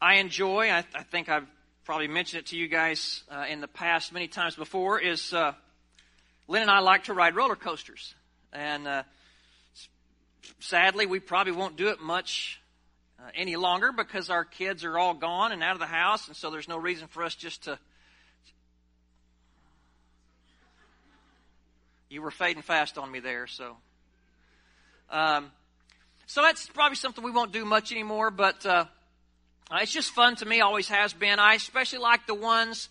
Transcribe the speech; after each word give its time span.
I 0.00 0.16
enjoy, 0.16 0.70
I, 0.70 0.84
I, 0.94 1.02
think 1.02 1.28
I've 1.28 1.46
probably 1.84 2.06
mentioned 2.06 2.40
it 2.40 2.46
to 2.46 2.56
you 2.56 2.68
guys 2.68 3.24
uh, 3.30 3.46
in 3.48 3.60
the 3.60 3.68
past 3.68 4.12
many 4.12 4.28
times 4.28 4.54
before, 4.54 5.00
is 5.00 5.32
uh, 5.32 5.52
Lynn 6.46 6.62
and 6.62 6.70
I 6.70 6.78
like 6.80 7.04
to 7.04 7.14
ride 7.14 7.34
roller 7.34 7.56
coasters. 7.56 8.14
And 8.52 8.86
uh, 8.86 9.02
sadly, 10.60 11.06
we 11.06 11.18
probably 11.18 11.52
won't 11.52 11.76
do 11.76 11.88
it 11.88 12.00
much 12.00 12.60
uh, 13.18 13.30
any 13.34 13.56
longer 13.56 13.90
because 13.90 14.30
our 14.30 14.44
kids 14.44 14.84
are 14.84 14.96
all 14.98 15.14
gone 15.14 15.50
and 15.50 15.62
out 15.62 15.72
of 15.72 15.80
the 15.80 15.86
house, 15.86 16.28
and 16.28 16.36
so 16.36 16.50
there's 16.50 16.68
no 16.68 16.76
reason 16.76 17.08
for 17.08 17.24
us 17.24 17.34
just 17.34 17.64
to. 17.64 17.78
You 22.08 22.22
were 22.22 22.30
fading 22.30 22.62
fast 22.62 22.98
on 22.98 23.10
me 23.10 23.18
there, 23.18 23.46
so. 23.46 23.76
Um, 25.10 25.50
so 26.26 26.42
that's 26.42 26.66
probably 26.68 26.96
something 26.96 27.22
we 27.22 27.30
won't 27.30 27.52
do 27.52 27.64
much 27.64 27.92
anymore, 27.92 28.30
but 28.30 28.64
uh, 28.64 28.84
it's 29.72 29.92
just 29.92 30.12
fun 30.12 30.36
to 30.36 30.46
me, 30.46 30.60
always 30.60 30.88
has 30.88 31.12
been. 31.12 31.38
I 31.38 31.54
especially 31.54 31.98
like 31.98 32.26
the 32.26 32.34
ones 32.34 32.88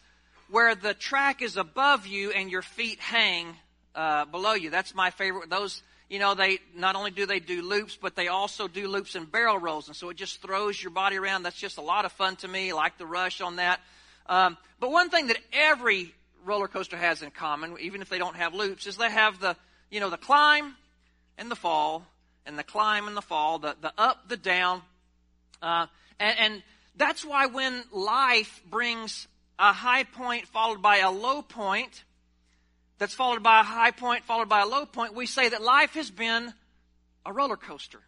where 0.50 0.76
the 0.76 0.94
track 0.94 1.42
is 1.42 1.58
above 1.58 2.08
you 2.08 2.32
and 2.32 2.52
your 2.52 2.62
feet 2.62 3.00
hang 3.00 3.56
uh, 3.96 4.26
below 4.26 4.54
you. 4.54 4.70
That's 4.70 4.94
my 4.94 5.10
favorite. 5.10 5.50
Those, 5.50 5.82
you 6.10 6.20
know, 6.20 6.36
they 6.36 6.60
not 6.76 6.96
only 6.96 7.12
do 7.12 7.26
they 7.26 7.40
do 7.40 7.62
loops, 7.62 7.98
but 8.00 8.16
they 8.16 8.28
also 8.28 8.68
do 8.68 8.88
loops 8.88 9.16
and 9.16 9.32
barrel 9.32 9.58
rolls, 9.58 9.88
and 9.88 9.96
so 9.96 10.10
it 10.10 10.18
just 10.18 10.42
throws 10.42 10.82
your 10.82 10.92
body 10.92 11.18
around. 11.18 11.44
That's 11.44 11.58
just 11.58 11.78
a 11.78 11.82
lot 11.82 12.06
of 12.06 12.12
fun 12.12 12.36
to 12.38 12.48
me. 12.48 12.72
I 12.72 12.76
like 12.76 12.98
the 12.98 13.06
rush 13.06 13.42
on 13.42 13.56
that. 13.56 13.80
Um, 14.28 14.58
but 14.80 14.92
one 14.92 15.10
thing 15.10 15.28
that 15.28 15.38
every 15.54 16.14
roller 16.46 16.68
coaster 16.68 16.98
has 16.98 17.22
in 17.22 17.32
common, 17.32 17.78
even 17.80 18.02
if 18.02 18.10
they 18.10 18.18
don't 18.18 18.36
have 18.36 18.54
loops, 18.54 18.88
is 18.88 18.98
they 18.98 19.10
have 19.10 19.40
the, 19.40 19.56
you 19.90 20.00
know, 20.00 20.10
the 20.10 20.18
climb 20.18 20.76
and 21.38 21.50
the 21.50 21.56
fall 21.56 22.06
and 22.46 22.58
the 22.58 22.64
climb 22.64 23.08
and 23.08 23.16
the 23.16 23.22
fall, 23.22 23.60
the, 23.60 23.76
the 23.82 23.94
up, 23.98 24.28
the 24.28 24.38
down. 24.38 24.82
Uh, 25.62 25.88
and, 26.20 26.40
and 26.40 26.64
that's 26.96 27.24
why 27.24 27.46
when 27.48 27.84
life 27.92 28.62
brings 28.70 29.28
a 29.60 29.74
high 29.74 30.04
point 30.04 30.48
followed 30.48 30.82
by 30.82 30.98
a 30.98 31.12
low 31.12 31.42
point, 31.42 32.04
that's 32.98 33.14
followed 33.14 33.42
by 33.42 33.62
a 33.62 33.64
high 33.64 33.92
point 33.92 34.24
followed 34.26 34.50
by 34.50 34.62
a 34.62 34.66
low 34.68 34.86
point, 34.86 35.16
we 35.16 35.26
say 35.26 35.50
that 35.50 35.62
life 35.62 35.96
has 35.96 36.12
been 36.12 36.54
a 37.26 37.34
roller 37.34 37.58
coaster. 37.58 38.00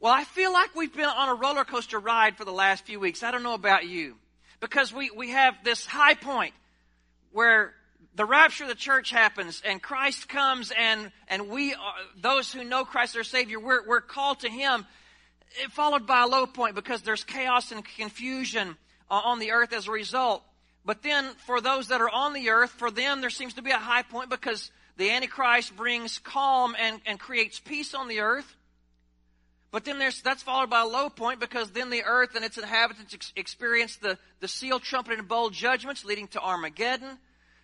Well, 0.00 0.12
I 0.12 0.24
feel 0.24 0.52
like 0.52 0.74
we've 0.74 0.94
been 0.94 1.06
on 1.06 1.30
a 1.30 1.34
roller 1.34 1.64
coaster 1.64 1.98
ride 1.98 2.36
for 2.36 2.44
the 2.44 2.52
last 2.52 2.84
few 2.84 3.00
weeks. 3.00 3.22
I 3.22 3.30
don't 3.30 3.42
know 3.42 3.54
about 3.54 3.86
you. 3.86 4.16
Because 4.60 4.92
we, 4.92 5.10
we 5.10 5.30
have 5.30 5.54
this 5.64 5.86
high 5.86 6.14
point 6.14 6.54
where 7.32 7.74
the 8.14 8.24
rapture 8.24 8.64
of 8.64 8.68
the 8.68 8.74
church 8.74 9.10
happens 9.10 9.62
and 9.64 9.82
Christ 9.82 10.28
comes 10.28 10.72
and, 10.78 11.10
and 11.28 11.48
we, 11.48 11.74
are, 11.74 11.94
those 12.20 12.52
who 12.52 12.64
know 12.64 12.84
Christ 12.84 13.16
our 13.16 13.24
Savior, 13.24 13.58
we're, 13.58 13.86
we're 13.86 14.00
called 14.00 14.40
to 14.40 14.48
Him, 14.48 14.86
followed 15.70 16.06
by 16.06 16.22
a 16.22 16.26
low 16.26 16.46
point 16.46 16.74
because 16.74 17.02
there's 17.02 17.24
chaos 17.24 17.72
and 17.72 17.84
confusion 17.84 18.76
uh, 19.10 19.20
on 19.24 19.38
the 19.38 19.52
earth 19.52 19.72
as 19.72 19.88
a 19.88 19.90
result. 19.90 20.42
But 20.84 21.02
then 21.02 21.24
for 21.46 21.60
those 21.60 21.88
that 21.88 22.00
are 22.00 22.10
on 22.10 22.32
the 22.32 22.50
earth, 22.50 22.70
for 22.70 22.90
them 22.90 23.20
there 23.20 23.30
seems 23.30 23.54
to 23.54 23.62
be 23.62 23.70
a 23.70 23.78
high 23.78 24.02
point 24.02 24.30
because 24.30 24.70
the 24.96 25.10
Antichrist 25.10 25.76
brings 25.76 26.18
calm 26.18 26.76
and, 26.78 27.00
and 27.06 27.18
creates 27.18 27.58
peace 27.58 27.94
on 27.94 28.08
the 28.08 28.20
earth. 28.20 28.56
But 29.70 29.84
then 29.84 29.98
there's, 29.98 30.22
that's 30.22 30.42
followed 30.42 30.70
by 30.70 30.82
a 30.82 30.86
low 30.86 31.08
point 31.08 31.40
because 31.40 31.70
then 31.70 31.90
the 31.90 32.04
earth 32.04 32.36
and 32.36 32.44
its 32.44 32.58
inhabitants 32.58 33.12
ex- 33.12 33.32
experience 33.34 33.96
the, 33.96 34.18
the 34.38 34.46
seal, 34.46 34.78
trumpet, 34.78 35.18
and 35.18 35.26
bowl 35.26 35.50
judgments 35.50 36.04
leading 36.04 36.28
to 36.28 36.40
Armageddon 36.40 37.18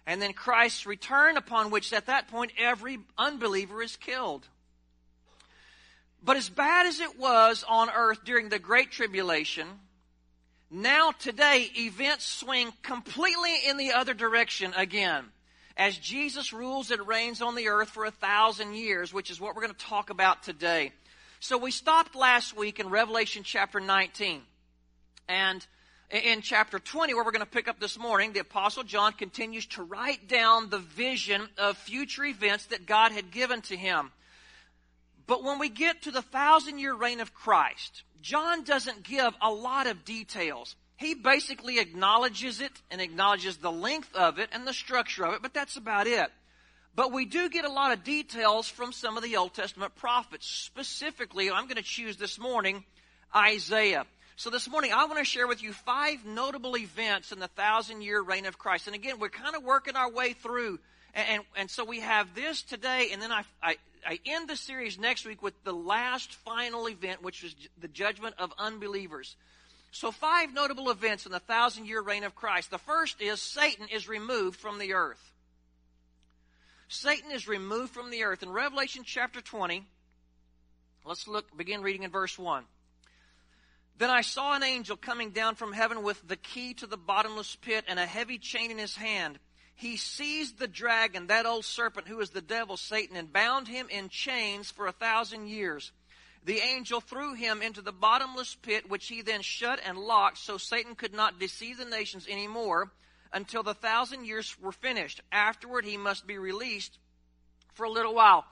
and 0.06 0.20
then 0.20 0.32
Christ's 0.32 0.86
return, 0.86 1.36
upon 1.36 1.70
which 1.70 1.92
at 1.92 2.06
that 2.06 2.28
point 2.28 2.52
every 2.58 2.98
unbeliever 3.18 3.82
is 3.82 3.96
killed. 3.96 4.46
But 6.22 6.36
as 6.36 6.48
bad 6.48 6.86
as 6.86 7.00
it 7.00 7.18
was 7.18 7.64
on 7.66 7.88
earth 7.90 8.24
during 8.24 8.48
the 8.48 8.58
Great 8.58 8.90
Tribulation, 8.90 9.66
now 10.70 11.12
today 11.12 11.70
events 11.76 12.26
swing 12.26 12.72
completely 12.82 13.54
in 13.66 13.76
the 13.76 13.92
other 13.92 14.14
direction 14.14 14.72
again. 14.76 15.24
As 15.76 15.96
Jesus 15.96 16.52
rules 16.52 16.90
and 16.90 17.06
reigns 17.08 17.40
on 17.40 17.54
the 17.54 17.68
earth 17.68 17.88
for 17.88 18.04
a 18.04 18.10
thousand 18.10 18.74
years, 18.74 19.14
which 19.14 19.30
is 19.30 19.40
what 19.40 19.54
we're 19.54 19.62
going 19.62 19.74
to 19.74 19.86
talk 19.86 20.10
about 20.10 20.42
today. 20.42 20.92
So 21.38 21.56
we 21.56 21.70
stopped 21.70 22.14
last 22.14 22.54
week 22.54 22.80
in 22.80 22.90
Revelation 22.90 23.44
chapter 23.44 23.80
19. 23.80 24.42
And 25.26 25.66
in 26.10 26.42
chapter 26.42 26.78
20, 26.78 27.14
where 27.14 27.24
we're 27.24 27.30
going 27.30 27.40
to 27.40 27.46
pick 27.46 27.68
up 27.68 27.78
this 27.78 27.98
morning, 27.98 28.32
the 28.32 28.40
Apostle 28.40 28.82
John 28.82 29.12
continues 29.12 29.66
to 29.66 29.82
write 29.82 30.28
down 30.28 30.68
the 30.68 30.78
vision 30.78 31.48
of 31.56 31.76
future 31.76 32.24
events 32.24 32.66
that 32.66 32.86
God 32.86 33.12
had 33.12 33.30
given 33.30 33.62
to 33.62 33.76
him. 33.76 34.10
But 35.26 35.44
when 35.44 35.60
we 35.60 35.68
get 35.68 36.02
to 36.02 36.10
the 36.10 36.22
thousand 36.22 36.80
year 36.80 36.94
reign 36.94 37.20
of 37.20 37.32
Christ, 37.32 38.02
John 38.20 38.64
doesn't 38.64 39.04
give 39.04 39.32
a 39.40 39.50
lot 39.50 39.86
of 39.86 40.04
details. 40.04 40.74
He 40.96 41.14
basically 41.14 41.78
acknowledges 41.78 42.60
it 42.60 42.72
and 42.90 43.00
acknowledges 43.00 43.56
the 43.56 43.72
length 43.72 44.14
of 44.14 44.38
it 44.38 44.50
and 44.52 44.66
the 44.66 44.74
structure 44.74 45.24
of 45.24 45.34
it, 45.34 45.42
but 45.42 45.54
that's 45.54 45.76
about 45.76 46.06
it. 46.06 46.28
But 46.94 47.12
we 47.12 47.24
do 47.24 47.48
get 47.48 47.64
a 47.64 47.72
lot 47.72 47.92
of 47.92 48.02
details 48.02 48.68
from 48.68 48.92
some 48.92 49.16
of 49.16 49.22
the 49.22 49.36
Old 49.36 49.54
Testament 49.54 49.94
prophets. 49.94 50.46
Specifically, 50.46 51.50
I'm 51.50 51.66
going 51.66 51.76
to 51.76 51.82
choose 51.82 52.16
this 52.16 52.38
morning 52.38 52.84
Isaiah. 53.34 54.06
So 54.40 54.48
this 54.48 54.70
morning, 54.70 54.90
I 54.90 55.04
want 55.04 55.18
to 55.18 55.24
share 55.26 55.46
with 55.46 55.62
you 55.62 55.74
five 55.74 56.24
notable 56.24 56.74
events 56.74 57.30
in 57.30 57.40
the 57.40 57.48
thousand 57.48 58.00
year 58.00 58.22
reign 58.22 58.46
of 58.46 58.56
Christ. 58.56 58.86
And 58.86 58.96
again, 58.96 59.18
we're 59.18 59.28
kind 59.28 59.54
of 59.54 59.62
working 59.62 59.96
our 59.96 60.10
way 60.10 60.32
through. 60.32 60.78
And, 61.12 61.28
and, 61.28 61.42
and 61.56 61.70
so 61.70 61.84
we 61.84 62.00
have 62.00 62.34
this 62.34 62.62
today, 62.62 63.10
and 63.12 63.20
then 63.20 63.32
I, 63.32 63.42
I, 63.62 63.76
I 64.02 64.18
end 64.24 64.48
the 64.48 64.56
series 64.56 64.98
next 64.98 65.26
week 65.26 65.42
with 65.42 65.52
the 65.62 65.74
last 65.74 66.32
final 66.36 66.88
event, 66.88 67.22
which 67.22 67.44
is 67.44 67.54
the 67.82 67.88
judgment 67.88 68.34
of 68.38 68.50
unbelievers. 68.56 69.36
So, 69.92 70.10
five 70.10 70.54
notable 70.54 70.88
events 70.88 71.26
in 71.26 71.32
the 71.32 71.40
thousand 71.40 71.84
year 71.84 72.00
reign 72.00 72.24
of 72.24 72.34
Christ. 72.34 72.70
The 72.70 72.78
first 72.78 73.20
is 73.20 73.42
Satan 73.42 73.88
is 73.92 74.08
removed 74.08 74.58
from 74.58 74.78
the 74.78 74.94
earth. 74.94 75.20
Satan 76.88 77.30
is 77.30 77.46
removed 77.46 77.92
from 77.92 78.10
the 78.10 78.24
earth. 78.24 78.42
In 78.42 78.48
Revelation 78.48 79.02
chapter 79.04 79.42
20, 79.42 79.84
let's 81.04 81.28
look, 81.28 81.54
begin 81.58 81.82
reading 81.82 82.04
in 82.04 82.10
verse 82.10 82.38
1. 82.38 82.64
Then 84.00 84.08
I 84.08 84.22
saw 84.22 84.54
an 84.54 84.62
angel 84.62 84.96
coming 84.96 85.32
down 85.32 85.56
from 85.56 85.74
heaven 85.74 86.02
with 86.02 86.26
the 86.26 86.38
key 86.38 86.72
to 86.72 86.86
the 86.86 86.96
bottomless 86.96 87.54
pit 87.56 87.84
and 87.86 87.98
a 87.98 88.06
heavy 88.06 88.38
chain 88.38 88.70
in 88.70 88.78
his 88.78 88.96
hand. 88.96 89.38
He 89.74 89.98
seized 89.98 90.58
the 90.58 90.66
dragon, 90.66 91.26
that 91.26 91.44
old 91.44 91.66
serpent 91.66 92.08
who 92.08 92.18
is 92.20 92.30
the 92.30 92.40
devil, 92.40 92.78
Satan, 92.78 93.14
and 93.14 93.30
bound 93.30 93.68
him 93.68 93.88
in 93.90 94.08
chains 94.08 94.70
for 94.70 94.86
a 94.86 94.92
thousand 94.92 95.48
years. 95.48 95.92
The 96.46 96.60
angel 96.60 97.02
threw 97.02 97.34
him 97.34 97.60
into 97.60 97.82
the 97.82 97.92
bottomless 97.92 98.54
pit, 98.54 98.88
which 98.88 99.06
he 99.06 99.20
then 99.20 99.42
shut 99.42 99.80
and 99.84 99.98
locked, 99.98 100.38
so 100.38 100.56
Satan 100.56 100.94
could 100.94 101.12
not 101.12 101.38
deceive 101.38 101.76
the 101.76 101.84
nations 101.84 102.26
any 102.26 102.48
more 102.48 102.90
until 103.34 103.62
the 103.62 103.74
thousand 103.74 104.24
years 104.24 104.56
were 104.58 104.72
finished. 104.72 105.20
Afterward, 105.30 105.84
he 105.84 105.98
must 105.98 106.26
be 106.26 106.38
released 106.38 106.98
for 107.74 107.84
a 107.84 107.90
little 107.90 108.14
while. 108.14 108.46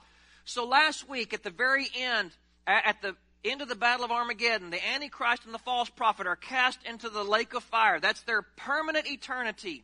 So 0.45 0.67
last 0.67 1.09
week, 1.09 1.33
at 1.33 1.41
the 1.41 1.49
very 1.49 1.87
end, 1.95 2.33
at 2.67 3.01
the 3.01 3.15
into 3.43 3.65
the 3.65 3.75
battle 3.75 4.05
of 4.05 4.11
Armageddon, 4.11 4.69
the 4.69 4.85
Antichrist 4.85 5.45
and 5.45 5.53
the 5.53 5.59
false 5.59 5.89
prophet 5.89 6.27
are 6.27 6.35
cast 6.35 6.79
into 6.85 7.09
the 7.09 7.23
lake 7.23 7.53
of 7.53 7.63
fire. 7.63 7.99
That's 7.99 8.21
their 8.21 8.41
permanent 8.41 9.07
eternity. 9.07 9.83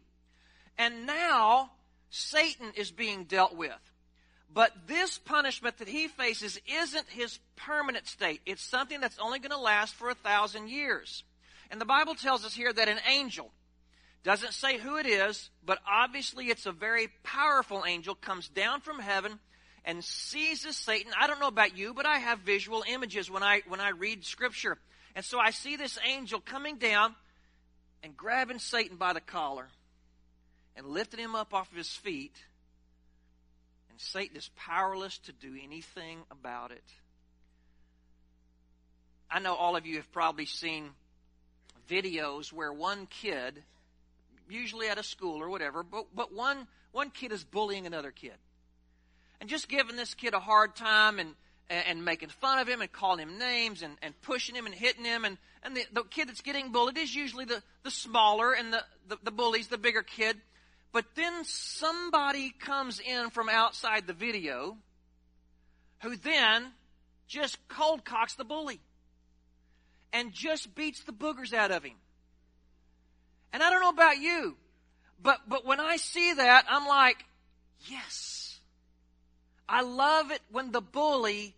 And 0.77 1.05
now 1.05 1.71
Satan 2.09 2.71
is 2.75 2.91
being 2.91 3.25
dealt 3.25 3.55
with. 3.55 3.71
But 4.53 4.71
this 4.87 5.17
punishment 5.17 5.79
that 5.79 5.87
he 5.87 6.07
faces 6.07 6.59
isn't 6.67 7.09
his 7.09 7.39
permanent 7.55 8.07
state. 8.07 8.41
It's 8.45 8.63
something 8.63 9.01
that's 9.01 9.19
only 9.19 9.39
going 9.39 9.51
to 9.51 9.57
last 9.57 9.95
for 9.95 10.09
a 10.09 10.15
thousand 10.15 10.69
years. 10.69 11.23
And 11.69 11.81
the 11.81 11.85
Bible 11.85 12.15
tells 12.15 12.45
us 12.45 12.53
here 12.53 12.71
that 12.71 12.87
an 12.87 12.99
angel, 13.09 13.51
doesn't 14.23 14.53
say 14.53 14.77
who 14.77 14.97
it 14.97 15.05
is, 15.05 15.49
but 15.65 15.79
obviously 15.89 16.47
it's 16.47 16.65
a 16.65 16.71
very 16.71 17.09
powerful 17.23 17.83
angel, 17.85 18.15
comes 18.15 18.47
down 18.47 18.81
from 18.81 18.99
heaven 18.99 19.39
and 19.85 20.03
seizes 20.03 20.75
Satan. 20.75 21.13
I 21.17 21.27
don't 21.27 21.39
know 21.39 21.47
about 21.47 21.77
you, 21.77 21.93
but 21.93 22.05
I 22.05 22.17
have 22.17 22.39
visual 22.39 22.83
images 22.87 23.29
when 23.29 23.43
I, 23.43 23.61
when 23.67 23.79
I 23.79 23.89
read 23.89 24.25
scripture. 24.25 24.77
And 25.15 25.23
so 25.23 25.39
I 25.39 25.51
see 25.51 25.77
this 25.77 25.97
angel 26.05 26.41
coming 26.41 26.77
down 26.77 27.15
and 28.03 28.17
grabbing 28.17 28.59
Satan 28.59 28.97
by 28.97 29.13
the 29.13 29.21
collar 29.21 29.67
and 30.75 30.87
lifting 30.87 31.19
him 31.19 31.35
up 31.35 31.53
off 31.53 31.71
of 31.71 31.77
his 31.77 31.89
feet. 31.89 32.35
And 33.91 34.01
Satan 34.01 34.35
is 34.35 34.49
powerless 34.57 35.19
to 35.19 35.31
do 35.31 35.55
anything 35.63 36.19
about 36.31 36.71
it. 36.71 36.83
I 39.29 39.39
know 39.39 39.55
all 39.55 39.75
of 39.75 39.85
you 39.85 39.97
have 39.97 40.11
probably 40.11 40.45
seen 40.45 40.89
videos 41.89 42.51
where 42.51 42.73
one 42.73 43.05
kid, 43.05 43.63
usually 44.49 44.87
at 44.87 44.97
a 44.97 45.03
school 45.03 45.41
or 45.41 45.49
whatever, 45.49 45.83
but, 45.83 46.07
but 46.13 46.33
one, 46.33 46.67
one 46.91 47.11
kid 47.11 47.31
is 47.31 47.43
bullying 47.43 47.85
another 47.85 48.11
kid. 48.11 48.35
And 49.39 49.49
just 49.49 49.67
giving 49.67 49.95
this 49.95 50.13
kid 50.13 50.33
a 50.33 50.39
hard 50.39 50.75
time 50.75 51.19
and, 51.19 51.35
and 51.69 52.05
making 52.05 52.29
fun 52.29 52.59
of 52.59 52.67
him 52.67 52.81
and 52.81 52.91
calling 52.91 53.19
him 53.19 53.37
names 53.37 53.81
and, 53.81 53.97
and 54.01 54.19
pushing 54.21 54.55
him 54.55 54.65
and 54.65 54.75
hitting 54.75 55.05
him. 55.05 55.25
And, 55.25 55.37
and 55.63 55.75
the, 55.75 55.85
the 55.93 56.03
kid 56.03 56.29
that's 56.29 56.41
getting 56.41 56.71
bullied 56.71 56.97
is 56.97 57.13
usually 57.13 57.45
the, 57.45 57.61
the 57.83 57.91
smaller 57.91 58.53
and 58.53 58.71
the, 58.73 58.83
the, 59.07 59.17
the 59.23 59.31
bullies, 59.31 59.67
the 59.67 59.77
bigger 59.77 60.03
kid. 60.03 60.37
But 60.91 61.05
then 61.15 61.43
somebody 61.43 62.51
comes 62.51 62.99
in 62.99 63.29
from 63.29 63.49
outside 63.49 64.07
the 64.07 64.13
video 64.13 64.77
who 65.99 66.15
then 66.15 66.67
just 67.27 67.57
cold 67.67 68.05
cocks 68.05 68.35
the 68.35 68.45
bully 68.45 68.79
and 70.13 70.31
just 70.31 70.73
beats 70.75 71.03
the 71.03 71.11
boogers 71.11 71.51
out 71.53 71.71
of 71.71 71.83
him. 71.83 71.95
And 73.51 73.63
I 73.63 73.69
don't 73.69 73.81
know 73.81 73.89
about 73.89 74.17
you, 74.17 74.55
but, 75.21 75.39
but 75.47 75.65
when 75.65 75.79
I 75.79 75.97
see 75.97 76.33
that, 76.33 76.65
I'm 76.69 76.87
like, 76.87 77.17
yes. 77.87 78.54
I 79.67 79.81
love 79.81 80.31
it 80.31 80.41
when 80.51 80.71
the 80.71 80.81
bully 80.81 81.55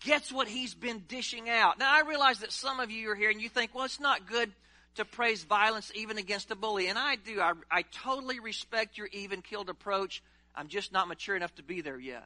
gets 0.00 0.32
what 0.32 0.48
he's 0.48 0.74
been 0.74 1.02
dishing 1.08 1.48
out. 1.48 1.78
Now, 1.78 1.92
I 1.92 2.02
realize 2.08 2.40
that 2.40 2.52
some 2.52 2.80
of 2.80 2.90
you 2.90 3.10
are 3.10 3.14
here 3.14 3.30
and 3.30 3.40
you 3.40 3.48
think, 3.48 3.74
well, 3.74 3.84
it's 3.84 4.00
not 4.00 4.26
good 4.26 4.50
to 4.96 5.04
praise 5.04 5.44
violence 5.44 5.92
even 5.94 6.18
against 6.18 6.50
a 6.50 6.56
bully. 6.56 6.88
And 6.88 6.98
I 6.98 7.16
do. 7.16 7.40
I, 7.40 7.52
I 7.70 7.82
totally 7.82 8.40
respect 8.40 8.98
your 8.98 9.08
even 9.12 9.42
killed 9.42 9.68
approach. 9.68 10.22
I'm 10.54 10.68
just 10.68 10.92
not 10.92 11.06
mature 11.06 11.36
enough 11.36 11.54
to 11.56 11.62
be 11.62 11.80
there 11.80 11.98
yet. 11.98 12.24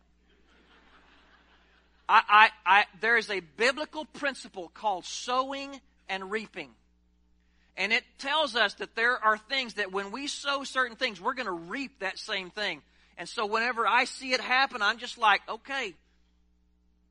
I, 2.09 2.51
I, 2.67 2.79
I, 2.81 2.85
there 3.01 3.17
is 3.17 3.31
a 3.31 3.41
biblical 3.41 4.05
principle 4.05 4.71
called 4.73 5.05
sowing 5.05 5.81
and 6.09 6.31
reaping. 6.31 6.71
And 7.77 7.93
it 7.93 8.05
tells 8.19 8.55
us 8.57 8.75
that 8.75 8.95
there 8.95 9.23
are 9.23 9.37
things 9.37 9.75
that 9.75 9.91
when 9.91 10.13
we 10.13 10.27
sow 10.27 10.65
certain 10.65 10.97
things, 10.97 11.21
we're 11.21 11.35
going 11.35 11.47
to 11.47 11.53
reap 11.53 12.01
that 12.01 12.19
same 12.19 12.51
thing. 12.51 12.83
And 13.17 13.29
so 13.29 13.47
whenever 13.47 13.87
I 13.87 14.05
see 14.05 14.33
it 14.33 14.41
happen, 14.41 14.83
I'm 14.83 14.99
just 14.99 15.19
like, 15.19 15.41
okay, 15.49 15.95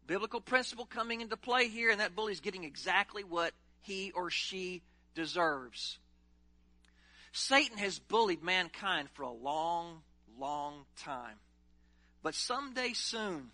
biblical 0.06 0.42
principle 0.42 0.86
coming 0.86 1.22
into 1.22 1.38
play 1.38 1.70
here, 1.70 1.90
and 1.90 2.00
that 2.00 2.16
bully's 2.16 2.42
getting 2.42 2.64
exactly 2.64 3.24
what 3.24 3.54
he 3.82 4.12
or 4.12 4.30
she 4.30 4.82
deserves. 5.16 5.98
Satan 7.32 7.78
has 7.78 8.00
bullied 8.00 8.44
mankind 8.44 9.10
for 9.14 9.24
a 9.24 9.32
long, 9.32 10.02
long 10.38 10.86
time. 10.98 11.38
But 12.22 12.36
someday 12.36 12.94
soon, 12.94 13.50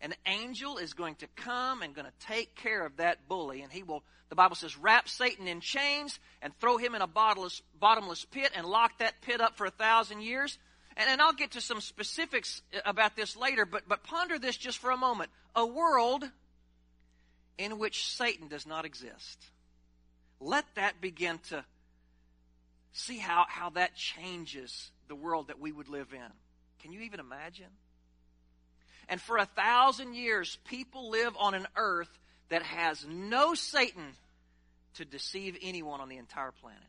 an 0.00 0.14
angel 0.26 0.78
is 0.78 0.92
going 0.92 1.14
to 1.16 1.26
come 1.36 1.82
and 1.82 1.94
going 1.94 2.06
to 2.06 2.26
take 2.26 2.54
care 2.56 2.84
of 2.84 2.96
that 2.96 3.28
bully. 3.28 3.62
And 3.62 3.70
he 3.70 3.82
will, 3.82 4.02
the 4.28 4.34
Bible 4.34 4.56
says, 4.56 4.76
wrap 4.76 5.08
Satan 5.08 5.46
in 5.46 5.60
chains 5.60 6.18
and 6.42 6.52
throw 6.58 6.78
him 6.78 6.94
in 6.94 7.02
a 7.02 7.06
bottomless, 7.06 7.62
bottomless 7.78 8.24
pit 8.24 8.50
and 8.56 8.66
lock 8.66 8.98
that 8.98 9.20
pit 9.22 9.40
up 9.40 9.56
for 9.56 9.66
a 9.66 9.70
thousand 9.70 10.22
years. 10.22 10.58
And, 10.96 11.08
and 11.08 11.22
I'll 11.22 11.32
get 11.32 11.52
to 11.52 11.60
some 11.60 11.80
specifics 11.80 12.62
uh, 12.74 12.80
about 12.84 13.16
this 13.16 13.36
later, 13.36 13.64
but, 13.64 13.88
but 13.88 14.02
ponder 14.04 14.38
this 14.38 14.56
just 14.56 14.78
for 14.78 14.90
a 14.90 14.96
moment. 14.96 15.30
A 15.54 15.66
world 15.66 16.24
in 17.58 17.78
which 17.78 18.06
Satan 18.06 18.48
does 18.48 18.66
not 18.66 18.84
exist. 18.84 19.38
Let 20.40 20.64
that 20.74 21.00
begin 21.00 21.38
to 21.50 21.64
see 22.92 23.18
how, 23.18 23.44
how 23.48 23.70
that 23.70 23.94
changes 23.94 24.90
the 25.08 25.14
world 25.14 25.48
that 25.48 25.60
we 25.60 25.70
would 25.70 25.88
live 25.88 26.12
in. 26.12 26.32
Can 26.80 26.92
you 26.92 27.00
even 27.02 27.20
imagine? 27.20 27.66
And 29.08 29.20
for 29.20 29.36
a 29.36 29.44
thousand 29.44 30.14
years, 30.14 30.58
people 30.64 31.10
live 31.10 31.34
on 31.38 31.54
an 31.54 31.66
earth 31.76 32.10
that 32.48 32.62
has 32.62 33.04
no 33.08 33.54
Satan 33.54 34.14
to 34.94 35.04
deceive 35.04 35.56
anyone 35.62 36.00
on 36.00 36.08
the 36.08 36.16
entire 36.16 36.52
planet. 36.52 36.80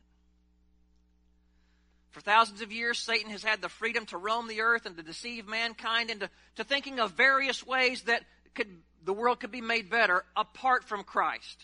For 2.12 2.20
thousands 2.20 2.60
of 2.60 2.70
years, 2.70 2.98
Satan 2.98 3.30
has 3.30 3.42
had 3.42 3.62
the 3.62 3.70
freedom 3.70 4.04
to 4.06 4.18
roam 4.18 4.46
the 4.46 4.60
earth 4.60 4.84
and 4.84 4.96
to 4.98 5.02
deceive 5.02 5.48
mankind 5.48 6.10
into 6.10 6.28
to 6.56 6.64
thinking 6.64 7.00
of 7.00 7.12
various 7.12 7.66
ways 7.66 8.02
that 8.02 8.22
could, 8.54 8.68
the 9.02 9.14
world 9.14 9.40
could 9.40 9.50
be 9.50 9.62
made 9.62 9.88
better 9.88 10.22
apart 10.36 10.84
from 10.84 11.04
Christ. 11.04 11.58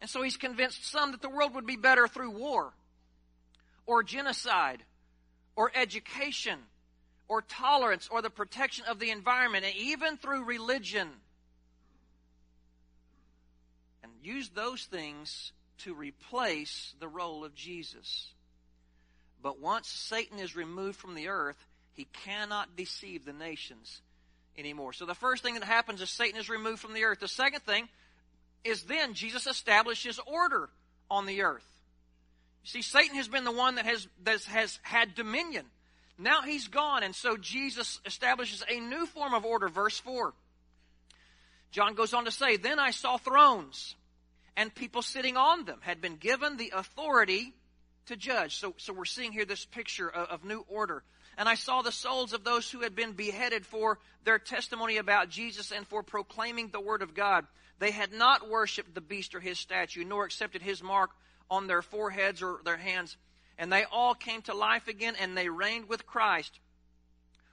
And 0.00 0.10
so 0.10 0.20
he's 0.22 0.36
convinced 0.36 0.84
some 0.84 1.12
that 1.12 1.22
the 1.22 1.30
world 1.30 1.54
would 1.54 1.66
be 1.66 1.76
better 1.76 2.08
through 2.08 2.30
war, 2.30 2.72
or 3.86 4.02
genocide, 4.02 4.82
or 5.54 5.70
education, 5.74 6.58
or 7.28 7.42
tolerance, 7.42 8.08
or 8.10 8.20
the 8.20 8.30
protection 8.30 8.84
of 8.88 8.98
the 8.98 9.10
environment, 9.10 9.64
and 9.64 9.76
even 9.76 10.16
through 10.16 10.44
religion. 10.44 11.08
And 14.02 14.12
use 14.22 14.48
those 14.48 14.84
things 14.84 15.52
to 15.78 15.94
replace 15.94 16.94
the 16.98 17.08
role 17.08 17.44
of 17.44 17.54
Jesus. 17.54 18.32
But 19.42 19.60
once 19.60 19.88
Satan 19.88 20.38
is 20.38 20.56
removed 20.56 20.98
from 20.98 21.14
the 21.14 21.28
earth, 21.28 21.56
he 21.92 22.06
cannot 22.24 22.76
deceive 22.76 23.24
the 23.24 23.32
nations 23.32 24.02
anymore. 24.56 24.92
So 24.92 25.06
the 25.06 25.14
first 25.14 25.42
thing 25.42 25.54
that 25.54 25.64
happens 25.64 26.00
is 26.00 26.10
Satan 26.10 26.40
is 26.40 26.48
removed 26.48 26.80
from 26.80 26.94
the 26.94 27.04
earth. 27.04 27.20
The 27.20 27.28
second 27.28 27.62
thing 27.62 27.88
is 28.64 28.82
then 28.82 29.14
Jesus 29.14 29.46
establishes 29.46 30.20
order 30.26 30.68
on 31.10 31.26
the 31.26 31.42
earth. 31.42 31.66
You 32.64 32.70
see, 32.70 32.82
Satan 32.82 33.16
has 33.16 33.28
been 33.28 33.44
the 33.44 33.52
one 33.52 33.76
that 33.76 33.86
has, 33.86 34.06
that 34.24 34.42
has 34.44 34.78
had 34.82 35.14
dominion. 35.14 35.64
Now 36.18 36.42
he's 36.42 36.66
gone, 36.66 37.04
and 37.04 37.14
so 37.14 37.36
Jesus 37.36 38.00
establishes 38.04 38.64
a 38.68 38.80
new 38.80 39.06
form 39.06 39.34
of 39.34 39.44
order. 39.44 39.68
Verse 39.68 39.98
4. 40.00 40.34
John 41.70 41.94
goes 41.94 42.12
on 42.12 42.24
to 42.24 42.30
say, 42.30 42.56
Then 42.56 42.78
I 42.78 42.90
saw 42.90 43.18
thrones, 43.18 43.94
and 44.56 44.74
people 44.74 45.02
sitting 45.02 45.36
on 45.36 45.64
them 45.64 45.78
had 45.82 46.00
been 46.00 46.16
given 46.16 46.56
the 46.56 46.72
authority 46.74 47.54
to 48.08 48.16
judge. 48.16 48.56
So, 48.56 48.74
so 48.76 48.92
we're 48.92 49.04
seeing 49.04 49.32
here 49.32 49.44
this 49.44 49.64
picture 49.64 50.08
of, 50.08 50.28
of 50.28 50.44
new 50.44 50.64
order. 50.68 51.02
And 51.38 51.48
I 51.48 51.54
saw 51.54 51.82
the 51.82 51.92
souls 51.92 52.32
of 52.32 52.44
those 52.44 52.70
who 52.70 52.80
had 52.80 52.96
been 52.96 53.12
beheaded 53.12 53.64
for 53.64 53.98
their 54.24 54.38
testimony 54.38 54.96
about 54.96 55.30
Jesus 55.30 55.70
and 55.70 55.86
for 55.86 56.02
proclaiming 56.02 56.68
the 56.68 56.80
word 56.80 57.00
of 57.00 57.14
God. 57.14 57.46
They 57.78 57.92
had 57.92 58.12
not 58.12 58.50
worshipped 58.50 58.94
the 58.94 59.00
beast 59.00 59.34
or 59.34 59.40
his 59.40 59.58
statue, 59.58 60.04
nor 60.04 60.24
accepted 60.24 60.62
his 60.62 60.82
mark 60.82 61.10
on 61.48 61.66
their 61.66 61.82
foreheads 61.82 62.42
or 62.42 62.58
their 62.64 62.76
hands. 62.76 63.16
And 63.56 63.72
they 63.72 63.84
all 63.84 64.14
came 64.14 64.42
to 64.42 64.54
life 64.54 64.88
again, 64.88 65.14
and 65.20 65.36
they 65.36 65.48
reigned 65.48 65.88
with 65.88 66.06
Christ 66.06 66.58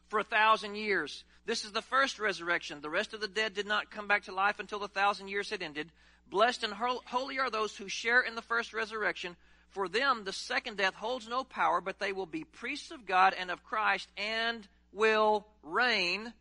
for 0.07 0.19
a 0.19 0.23
thousand 0.23 0.75
years. 0.75 1.23
This 1.45 1.63
is 1.63 1.71
the 1.71 1.81
first 1.81 2.19
resurrection. 2.19 2.81
The 2.81 2.89
rest 2.89 3.13
of 3.13 3.21
the 3.21 3.27
dead 3.27 3.53
did 3.53 3.67
not 3.67 3.91
come 3.91 4.07
back 4.07 4.23
to 4.23 4.33
life 4.33 4.59
until 4.59 4.79
the 4.79 4.87
thousand 4.87 5.27
years 5.27 5.49
had 5.51 5.61
ended. 5.61 5.91
Blessed 6.27 6.63
and 6.63 6.73
holy 6.73 7.39
are 7.39 7.51
those 7.51 7.75
who 7.75 7.87
share 7.87 8.21
in 8.21 8.33
the 8.33 8.41
first 8.41 8.73
resurrection. 8.73 9.35
For 9.75 9.89
them, 9.89 10.23
the 10.23 10.31
second 10.31 10.77
death 10.77 10.93
holds 10.93 11.27
no 11.27 11.43
power, 11.43 11.81
but 11.81 11.99
they 11.99 12.13
will 12.13 12.25
be 12.25 12.45
priests 12.45 12.91
of 12.91 13.05
God 13.05 13.35
and 13.37 13.51
of 13.51 13.61
Christ 13.61 14.07
and 14.15 14.65
will 14.93 15.45
reign 15.63 16.31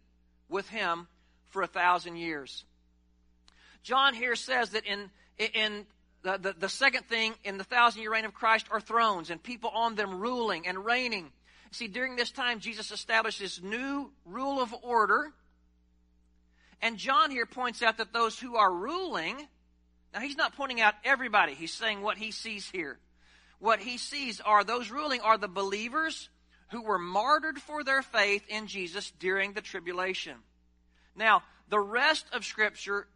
with 0.48 0.68
him 0.68 1.08
for 1.48 1.62
a 1.62 1.66
thousand 1.66 2.14
years. 2.14 2.64
John 3.82 4.14
here 4.14 4.36
says 4.36 4.70
that 4.70 4.86
in, 4.86 5.10
in 5.36 5.84
the, 6.22 6.38
the, 6.38 6.52
the 6.56 6.68
second 6.68 7.06
thing 7.06 7.34
in 7.42 7.58
the 7.58 7.64
thousand 7.64 8.02
year 8.02 8.12
reign 8.12 8.24
of 8.24 8.34
Christ 8.34 8.68
are 8.70 8.80
thrones 8.80 9.30
and 9.30 9.42
people 9.42 9.70
on 9.70 9.96
them 9.96 10.20
ruling 10.20 10.68
and 10.68 10.84
reigning. 10.84 11.32
See, 11.72 11.88
during 11.88 12.14
this 12.14 12.30
time, 12.30 12.60
Jesus 12.60 12.92
established 12.92 13.40
this 13.40 13.60
new 13.60 14.12
rule 14.24 14.62
of 14.62 14.72
order. 14.84 15.32
And 16.80 16.98
John 16.98 17.32
here 17.32 17.46
points 17.46 17.82
out 17.82 17.96
that 17.96 18.12
those 18.12 18.38
who 18.38 18.54
are 18.54 18.72
ruling, 18.72 19.36
now 20.14 20.20
he's 20.20 20.36
not 20.36 20.54
pointing 20.54 20.80
out 20.80 20.94
everybody, 21.04 21.54
he's 21.54 21.74
saying 21.74 22.00
what 22.00 22.16
he 22.16 22.30
sees 22.30 22.70
here. 22.70 23.00
What 23.64 23.80
he 23.80 23.96
sees 23.96 24.42
are 24.42 24.62
those 24.62 24.90
ruling 24.90 25.22
are 25.22 25.38
the 25.38 25.48
believers 25.48 26.28
who 26.68 26.82
were 26.82 26.98
martyred 26.98 27.58
for 27.58 27.82
their 27.82 28.02
faith 28.02 28.42
in 28.50 28.66
Jesus 28.66 29.10
during 29.18 29.54
the 29.54 29.62
tribulation. 29.62 30.34
Now, 31.16 31.44
the 31.70 31.80
rest 31.80 32.26
of 32.34 32.44
Scripture 32.44 33.06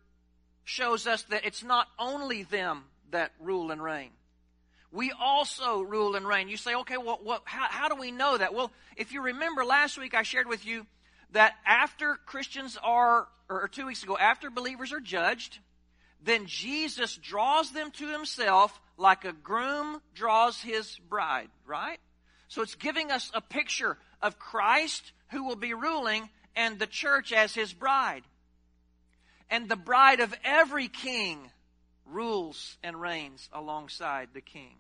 shows 0.65 1.07
us 1.07 1.25
that 1.25 1.45
it's 1.45 1.63
not 1.63 1.87
only 1.99 2.45
them 2.45 2.85
that 3.11 3.33
rule 3.39 3.71
and 3.71 3.83
reign. 3.83 4.09
We 4.91 5.13
also 5.21 5.83
rule 5.83 6.17
and 6.17 6.27
reign. 6.27 6.49
You 6.49 6.57
say, 6.57 6.77
okay, 6.77 6.97
well, 6.97 7.21
what, 7.23 7.43
how, 7.45 7.67
how 7.69 7.91
do 7.91 7.97
we 7.97 8.11
know 8.11 8.39
that? 8.39 8.55
Well, 8.55 8.73
if 8.97 9.13
you 9.13 9.21
remember 9.21 9.67
last 9.67 9.99
week, 9.99 10.15
I 10.15 10.23
shared 10.23 10.49
with 10.49 10.65
you 10.65 10.87
that 11.33 11.57
after 11.67 12.15
Christians 12.25 12.79
are, 12.83 13.29
or 13.51 13.69
two 13.69 13.85
weeks 13.85 14.03
ago, 14.03 14.17
after 14.17 14.49
believers 14.49 14.95
are 14.95 15.01
judged, 15.01 15.59
then 16.23 16.47
Jesus 16.47 17.17
draws 17.17 17.71
them 17.71 17.91
to 17.93 18.09
himself 18.09 18.81
like 18.97 19.25
a 19.25 19.33
groom 19.33 20.01
draws 20.15 20.61
his 20.61 20.99
bride, 21.09 21.49
right? 21.67 21.99
So 22.49 22.63
it's 22.63 22.75
giving 22.75 23.11
us 23.11 23.31
a 23.35 23.41
picture 23.41 23.99
of 24.21 24.39
Christ 24.39 25.13
who 25.31 25.45
will 25.45 25.57
be 25.57 25.75
ruling 25.75 26.29
and 26.57 26.79
the 26.79 26.87
church 26.87 27.33
as 27.33 27.55
his 27.55 27.73
bride 27.73 28.23
and 29.51 29.69
the 29.69 29.77
bride 29.77 30.21
of 30.21 30.35
every 30.45 30.89
king 30.89 31.51
rules 32.07 32.77
and 32.83 33.01
reigns 33.01 33.49
alongside 33.53 34.31
the 34.33 34.41
king. 34.41 34.75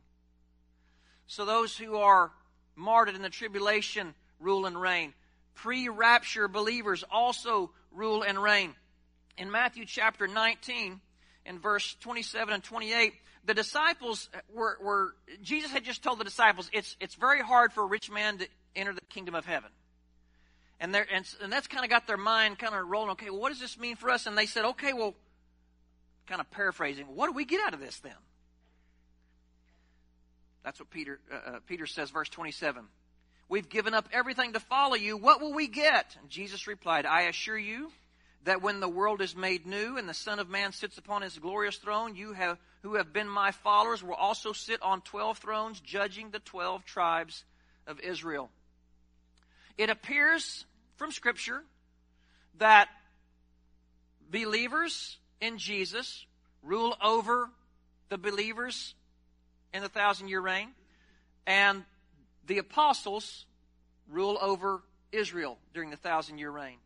So 1.27 1.45
those 1.45 1.77
who 1.77 1.97
are 1.99 2.33
martyred 2.75 3.15
in 3.15 3.23
the 3.23 3.31
tribulation 3.31 4.15
rule 4.41 4.67
and 4.67 4.81
reign. 4.81 5.13
Pre 5.55 5.89
rapture 5.89 6.49
believers 6.49 7.05
also 7.11 7.71
rule 7.91 8.23
and 8.23 8.41
reign. 8.41 8.75
In 9.37 9.51
Matthew 9.51 9.85
chapter 9.85 10.27
19 10.27 11.01
in 11.49 11.59
verse 11.59 11.97
27 12.01 12.55
and 12.55 12.63
28, 12.63 13.15
the 13.45 13.55
disciples 13.55 14.29
were, 14.55 14.77
were 14.81 15.15
Jesus 15.43 15.73
had 15.73 15.85
just 15.85 16.03
told 16.03 16.21
the 16.21 16.25
disciples, 16.25 16.69
it's, 16.73 16.97
it's 17.01 17.15
very 17.15 17.41
hard 17.41 17.73
for 17.73 17.83
a 17.83 17.87
rich 17.87 18.11
man 18.11 18.39
to 18.39 18.49
enter 18.77 18.93
the 18.93 19.01
kingdom 19.09 19.35
of 19.35 19.47
heaven. 19.47 19.71
And, 20.81 20.95
and, 20.95 21.27
and 21.43 21.53
that's 21.53 21.67
kind 21.67 21.85
of 21.85 21.91
got 21.91 22.07
their 22.07 22.19
mind 22.19 22.59
kind 22.59 22.75
of 22.75 22.87
rolling. 22.87 23.11
Okay, 23.13 23.31
well, 23.31 23.41
what 23.41 23.49
does 23.49 23.61
this 23.61 23.79
mean 23.79 23.97
for 23.97 24.11
us? 24.11 24.27
And 24.27 24.37
they 24.37 24.47
said, 24.47 24.65
okay, 24.65 24.93
well, 24.93 25.15
kind 26.27 26.41
of 26.41 26.51
paraphrasing, 26.51 27.07
what 27.07 27.27
do 27.27 27.33
we 27.33 27.47
get 27.47 27.61
out 27.67 27.75
of 27.75 27.81
this 27.81 27.99
then? 28.01 28.13
That's 30.63 30.79
what 30.79 30.91
Peter, 30.91 31.19
uh, 31.33 31.51
uh, 31.51 31.59
Peter 31.67 31.87
says, 31.87 32.11
verse 32.11 32.29
27. 32.29 32.85
We've 33.49 33.69
given 33.69 33.95
up 33.95 34.07
everything 34.13 34.53
to 34.53 34.61
follow 34.61 34.95
you. 34.95 35.17
What 35.17 35.41
will 35.41 35.55
we 35.55 35.67
get? 35.67 36.15
And 36.21 36.29
Jesus 36.29 36.67
replied, 36.67 37.07
I 37.07 37.23
assure 37.23 37.59
you 37.59 37.91
that 38.45 38.63
when 38.63 38.81
the 38.81 38.89
world 38.89 39.21
is 39.21 39.37
made 39.37 39.67
new 39.67 39.97
and 39.97 40.09
the 40.09 40.15
Son 40.15 40.39
of 40.39 40.49
Man 40.49 40.73
sits 40.73 40.99
upon 40.99 41.23
his 41.23 41.39
glorious 41.39 41.77
throne, 41.77 42.17
you 42.17 42.33
have, 42.33 42.59
who 42.83 42.95
have 42.95 43.13
been 43.13 43.29
my 43.29 43.51
followers 43.51 44.03
will 44.03 44.15
also 44.15 44.53
sit 44.53 44.81
on 44.83 45.01
12 45.03 45.39
thrones, 45.39 45.81
judging 45.81 46.31
the 46.31 46.39
12 46.39 46.85
tribes 46.85 47.45
of 47.87 48.01
Israel. 48.01 48.51
It 49.77 49.91
appears 49.91 50.65
from 50.97 51.13
Scripture 51.13 51.63
that 52.59 52.89
believers 54.31 55.19
in 55.41 55.59
Jesus 55.59 56.27
rule 56.63 56.97
over 57.03 57.51
the 58.09 58.19
believers 58.19 58.95
in 59.73 59.83
the 59.83 59.89
thousand 59.89 60.29
year 60.29 60.41
reign, 60.41 60.69
and 61.47 61.85
the 62.47 62.59
apostles 62.59 63.47
rule 64.09 64.39
over 64.41 64.83
Israel 65.13 65.59
during 65.75 65.91
the 65.91 65.97
thousand 65.97 66.39
year 66.39 66.51
reign. 66.51 66.79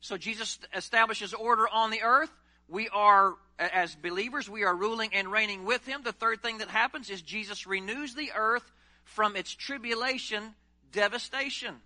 So 0.00 0.16
Jesus 0.16 0.58
establishes 0.74 1.34
order 1.34 1.68
on 1.68 1.90
the 1.90 2.02
earth. 2.02 2.30
We 2.68 2.88
are, 2.88 3.34
as 3.58 3.94
believers, 3.94 4.48
we 4.48 4.64
are 4.64 4.74
ruling 4.74 5.14
and 5.14 5.30
reigning 5.30 5.64
with 5.64 5.84
him. 5.86 6.02
The 6.02 6.12
third 6.12 6.42
thing 6.42 6.58
that 6.58 6.68
happens 6.68 7.10
is 7.10 7.20
Jesus 7.20 7.66
renews 7.66 8.14
the 8.14 8.32
earth 8.34 8.70
from 9.04 9.36
its 9.36 9.54
tribulation 9.54 10.54
devastation. 10.92 11.76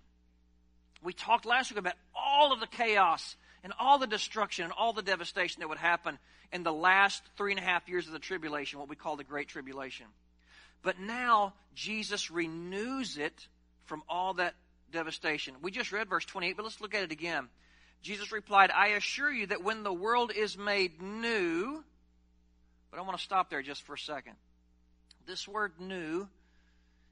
We 1.03 1.13
talked 1.13 1.45
last 1.45 1.71
week 1.71 1.79
about 1.79 1.93
all 2.15 2.53
of 2.53 2.59
the 2.59 2.67
chaos 2.67 3.35
and 3.63 3.73
all 3.79 3.97
the 3.97 4.07
destruction 4.07 4.65
and 4.65 4.73
all 4.73 4.93
the 4.93 5.01
devastation 5.01 5.59
that 5.59 5.69
would 5.69 5.77
happen 5.77 6.17
in 6.51 6.63
the 6.63 6.73
last 6.73 7.23
three 7.37 7.51
and 7.51 7.59
a 7.59 7.63
half 7.63 7.87
years 7.89 8.07
of 8.07 8.13
the 8.13 8.19
tribulation, 8.19 8.79
what 8.79 8.89
we 8.89 8.95
call 8.95 9.15
the 9.15 9.23
Great 9.23 9.47
Tribulation. 9.47 10.05
But 10.83 10.99
now 10.99 11.53
Jesus 11.73 12.29
renews 12.29 13.17
it 13.17 13.47
from 13.85 14.03
all 14.07 14.35
that 14.35 14.53
devastation. 14.91 15.55
We 15.61 15.71
just 15.71 15.91
read 15.91 16.09
verse 16.09 16.25
28, 16.25 16.55
but 16.55 16.63
let's 16.63 16.79
look 16.79 16.93
at 16.93 17.03
it 17.03 17.11
again. 17.11 17.49
Jesus 18.05 18.31
replied, 18.31 18.69
I 18.69 18.89
assure 18.89 19.31
you 19.31 19.47
that 19.47 19.63
when 19.63 19.81
the 19.81 19.91
world 19.91 20.31
is 20.31 20.55
made 20.55 21.01
new, 21.01 21.83
but 22.91 22.99
I 22.99 23.01
want 23.01 23.17
to 23.17 23.23
stop 23.23 23.49
there 23.49 23.63
just 23.63 23.81
for 23.81 23.95
a 23.95 23.97
second. 23.97 24.33
This 25.25 25.47
word 25.47 25.71
new 25.79 26.27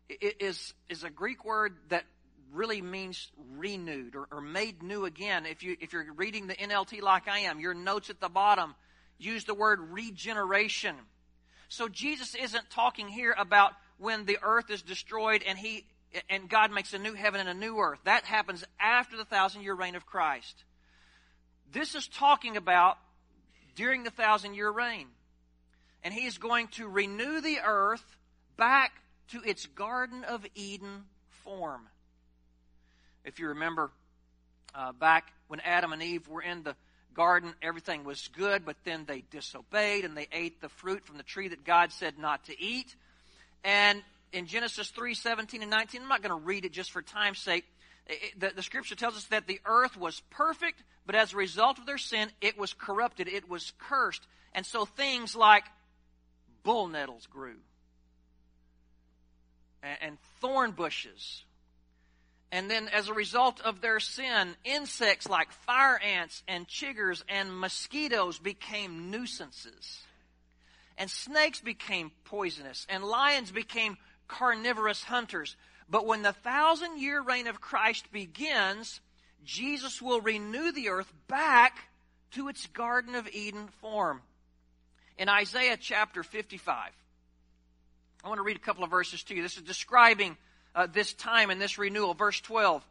is, 0.07 0.75
is 0.89 1.03
a 1.03 1.09
Greek 1.09 1.45
word 1.45 1.75
that 1.89 2.03
really 2.51 2.79
means 2.79 3.31
renewed 3.55 4.15
or, 4.15 4.27
or 4.31 4.39
made 4.39 4.83
new 4.83 5.05
again. 5.05 5.47
If, 5.47 5.63
you, 5.63 5.75
if 5.81 5.93
you're 5.93 6.13
reading 6.13 6.45
the 6.45 6.53
NLT 6.53 7.01
like 7.01 7.27
I 7.27 7.39
am, 7.39 7.59
your 7.59 7.73
notes 7.73 8.12
at 8.12 8.21
the 8.21 8.29
bottom 8.29 8.75
use 9.17 9.45
the 9.45 9.55
word 9.55 9.79
regeneration. 9.79 10.95
So 11.69 11.88
Jesus 11.88 12.35
isn't 12.35 12.69
talking 12.69 13.07
here 13.07 13.33
about 13.35 13.71
when 13.97 14.25
the 14.25 14.38
earth 14.43 14.69
is 14.69 14.83
destroyed 14.83 15.41
and 15.47 15.57
he 15.57 15.88
and 16.29 16.47
God 16.47 16.71
makes 16.71 16.93
a 16.93 17.00
new 17.00 17.15
heaven 17.15 17.39
and 17.39 17.50
a 17.50 17.55
new 17.55 17.79
earth. 17.79 17.97
That 18.03 18.25
happens 18.25 18.63
after 18.79 19.17
the 19.17 19.25
thousand 19.25 19.63
year 19.63 19.73
reign 19.73 19.95
of 19.95 20.05
Christ. 20.05 20.63
This 21.73 21.95
is 21.95 22.07
talking 22.07 22.55
about 22.55 22.97
during 23.75 24.03
the 24.03 24.11
thousand 24.11 24.53
year 24.53 24.69
reign. 24.69 25.07
And 26.03 26.13
he 26.13 26.25
is 26.25 26.37
going 26.37 26.67
to 26.69 26.87
renew 26.87 27.41
the 27.41 27.59
earth 27.65 28.03
back 28.57 28.91
to 29.29 29.41
its 29.43 29.65
Garden 29.65 30.23
of 30.23 30.45
Eden 30.53 31.05
form. 31.43 31.81
If 33.25 33.39
you 33.39 33.49
remember 33.49 33.89
uh, 34.75 34.91
back 34.91 35.33
when 35.47 35.61
Adam 35.61 35.93
and 35.93 36.03
Eve 36.03 36.27
were 36.27 36.41
in 36.41 36.63
the 36.63 36.75
garden, 37.15 37.53
everything 37.61 38.03
was 38.03 38.27
good, 38.35 38.65
but 38.65 38.75
then 38.83 39.05
they 39.07 39.23
disobeyed 39.31 40.05
and 40.05 40.15
they 40.15 40.27
ate 40.31 40.61
the 40.61 40.69
fruit 40.69 41.05
from 41.05 41.17
the 41.17 41.23
tree 41.23 41.47
that 41.47 41.63
God 41.63 41.91
said 41.91 42.19
not 42.19 42.45
to 42.45 42.61
eat. 42.61 42.95
And 43.63 44.03
in 44.31 44.45
Genesis 44.45 44.89
3 44.89 45.15
17 45.15 45.61
and 45.61 45.71
19, 45.71 46.01
I'm 46.01 46.09
not 46.09 46.21
going 46.21 46.37
to 46.37 46.45
read 46.45 46.65
it 46.65 46.73
just 46.73 46.91
for 46.91 47.01
time's 47.01 47.39
sake. 47.39 47.65
It, 48.07 48.39
the, 48.39 48.51
the 48.55 48.63
scripture 48.63 48.95
tells 48.95 49.15
us 49.15 49.25
that 49.25 49.48
the 49.48 49.60
earth 49.65 49.98
was 49.98 50.22
perfect, 50.29 50.83
but 51.05 51.15
as 51.15 51.33
a 51.33 51.38
result 51.38 51.79
of 51.79 51.86
their 51.86 51.98
sin, 51.98 52.29
it 52.41 52.57
was 52.57 52.74
corrupted, 52.74 53.27
it 53.27 53.50
was 53.50 53.74
cursed. 53.77 54.25
And 54.53 54.65
so 54.65 54.86
things 54.86 55.36
like 55.36 55.63
bull 56.63 56.88
nettles 56.88 57.27
grew, 57.27 57.57
and, 59.81 59.98
and 60.01 60.17
thorn 60.41 60.72
bushes 60.72 61.43
and 62.53 62.69
then, 62.69 62.88
as 62.89 63.10
a 63.10 63.15
result 63.15 63.62
of 63.62 63.81
their 63.81 64.00
sin, 64.00 64.55
insects 64.63 65.27
like 65.27 65.51
fire 65.51 65.98
ants 65.98 66.43
and 66.48 66.67
chiggers 66.67 67.24
and 67.27 67.60
mosquitoes 67.60 68.38
became 68.38 69.10
nuisances. 69.10 70.03
And 70.95 71.10
snakes 71.10 71.62
became 71.62 72.12
poisonous. 72.25 72.86
And 72.89 73.03
lions 73.03 73.50
became 73.50 73.98
carnivorous 74.27 75.03
hunters. 75.03 75.55
But 75.93 76.07
when 76.07 76.23
the 76.23 76.33
thousand 76.33 77.00
year 77.00 77.21
reign 77.21 77.45
of 77.45 77.62
Christ 77.62 78.12
begins, 78.12 79.00
Jesus 79.45 80.01
will 80.01 80.21
renew 80.21 80.71
the 80.71 80.89
earth 80.89 81.13
back 81.27 81.77
to 82.31 82.47
its 82.47 82.65
Garden 82.65 83.13
of 83.13 83.29
Eden 83.31 83.67
form. 83.79 84.23
In 85.19 85.29
Isaiah 85.29 85.77
chapter 85.79 86.23
55, 86.23 86.89
I 88.23 88.27
want 88.27 88.39
to 88.39 88.43
read 88.43 88.55
a 88.55 88.59
couple 88.59 88.83
of 88.83 88.89
verses 88.89 89.21
to 89.25 89.35
you. 89.35 89.43
This 89.43 89.57
is 89.57 89.62
describing 89.62 90.35
uh, 90.73 90.88
this 90.91 91.13
time 91.13 91.51
and 91.51 91.62
this 91.62 91.77
renewal. 91.77 92.15
Verse 92.15 92.41
12. 92.41 92.83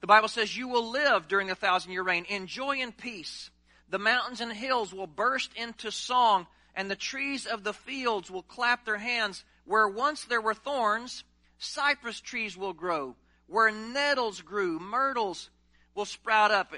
The 0.00 0.06
Bible 0.06 0.28
says, 0.28 0.56
You 0.56 0.68
will 0.68 0.92
live 0.92 1.26
during 1.26 1.48
the 1.48 1.56
thousand 1.56 1.90
year 1.90 2.04
reign 2.04 2.24
in 2.28 2.46
joy 2.46 2.76
and 2.82 2.96
peace. 2.96 3.50
The 3.88 3.98
mountains 3.98 4.40
and 4.40 4.52
hills 4.52 4.94
will 4.94 5.08
burst 5.08 5.50
into 5.56 5.90
song, 5.90 6.46
and 6.76 6.88
the 6.88 6.94
trees 6.94 7.46
of 7.46 7.64
the 7.64 7.74
fields 7.74 8.30
will 8.30 8.44
clap 8.44 8.84
their 8.84 8.96
hands. 8.96 9.42
Where 9.64 9.88
once 9.88 10.24
there 10.26 10.40
were 10.40 10.54
thorns, 10.54 11.24
cypress 11.60 12.20
trees 12.20 12.56
will 12.56 12.72
grow. 12.72 13.14
Where 13.46 13.70
nettles 13.70 14.40
grew, 14.40 14.78
myrtles 14.78 15.50
will 15.94 16.04
sprout 16.04 16.50
up. 16.50 16.72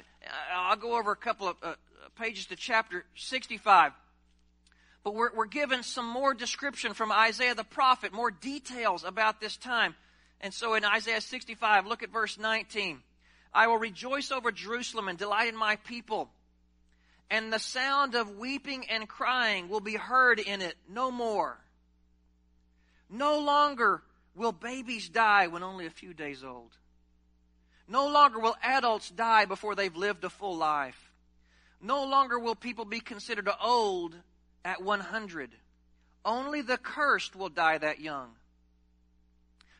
I'll 0.54 0.76
go 0.76 0.98
over 0.98 1.12
a 1.12 1.16
couple 1.16 1.48
of 1.48 1.56
uh, 1.62 1.74
pages 2.18 2.46
to 2.46 2.56
chapter 2.56 3.04
65. 3.14 3.92
But 5.04 5.14
we're, 5.14 5.34
we're 5.34 5.46
given 5.46 5.82
some 5.82 6.06
more 6.06 6.34
description 6.34 6.94
from 6.94 7.10
Isaiah 7.10 7.54
the 7.54 7.64
prophet, 7.64 8.12
more 8.12 8.30
details 8.30 9.04
about 9.04 9.40
this 9.40 9.56
time. 9.56 9.94
And 10.40 10.52
so 10.52 10.74
in 10.74 10.84
Isaiah 10.84 11.20
65, 11.20 11.86
look 11.86 12.02
at 12.02 12.10
verse 12.10 12.38
19. 12.38 13.00
I 13.54 13.66
will 13.66 13.78
rejoice 13.78 14.32
over 14.32 14.50
Jerusalem 14.50 15.08
and 15.08 15.18
delight 15.18 15.48
in 15.48 15.56
my 15.56 15.76
people. 15.76 16.30
And 17.30 17.52
the 17.52 17.58
sound 17.58 18.14
of 18.14 18.38
weeping 18.38 18.86
and 18.88 19.08
crying 19.08 19.68
will 19.68 19.80
be 19.80 19.94
heard 19.94 20.38
in 20.38 20.62
it 20.62 20.76
no 20.88 21.10
more. 21.10 21.58
No 23.10 23.40
longer 23.40 24.02
will 24.34 24.52
babies 24.52 25.08
die 25.08 25.46
when 25.46 25.62
only 25.62 25.86
a 25.86 25.90
few 25.90 26.14
days 26.14 26.42
old. 26.44 26.72
No 27.88 28.08
longer 28.08 28.38
will 28.38 28.56
adults 28.62 29.10
die 29.10 29.44
before 29.44 29.74
they've 29.74 29.94
lived 29.96 30.24
a 30.24 30.30
full 30.30 30.56
life. 30.56 31.10
No 31.80 32.04
longer 32.04 32.38
will 32.38 32.54
people 32.54 32.84
be 32.84 33.00
considered 33.00 33.48
old 33.60 34.14
at 34.64 34.82
100. 34.82 35.50
Only 36.24 36.62
the 36.62 36.78
cursed 36.78 37.34
will 37.34 37.48
die 37.48 37.78
that 37.78 38.00
young. 38.00 38.30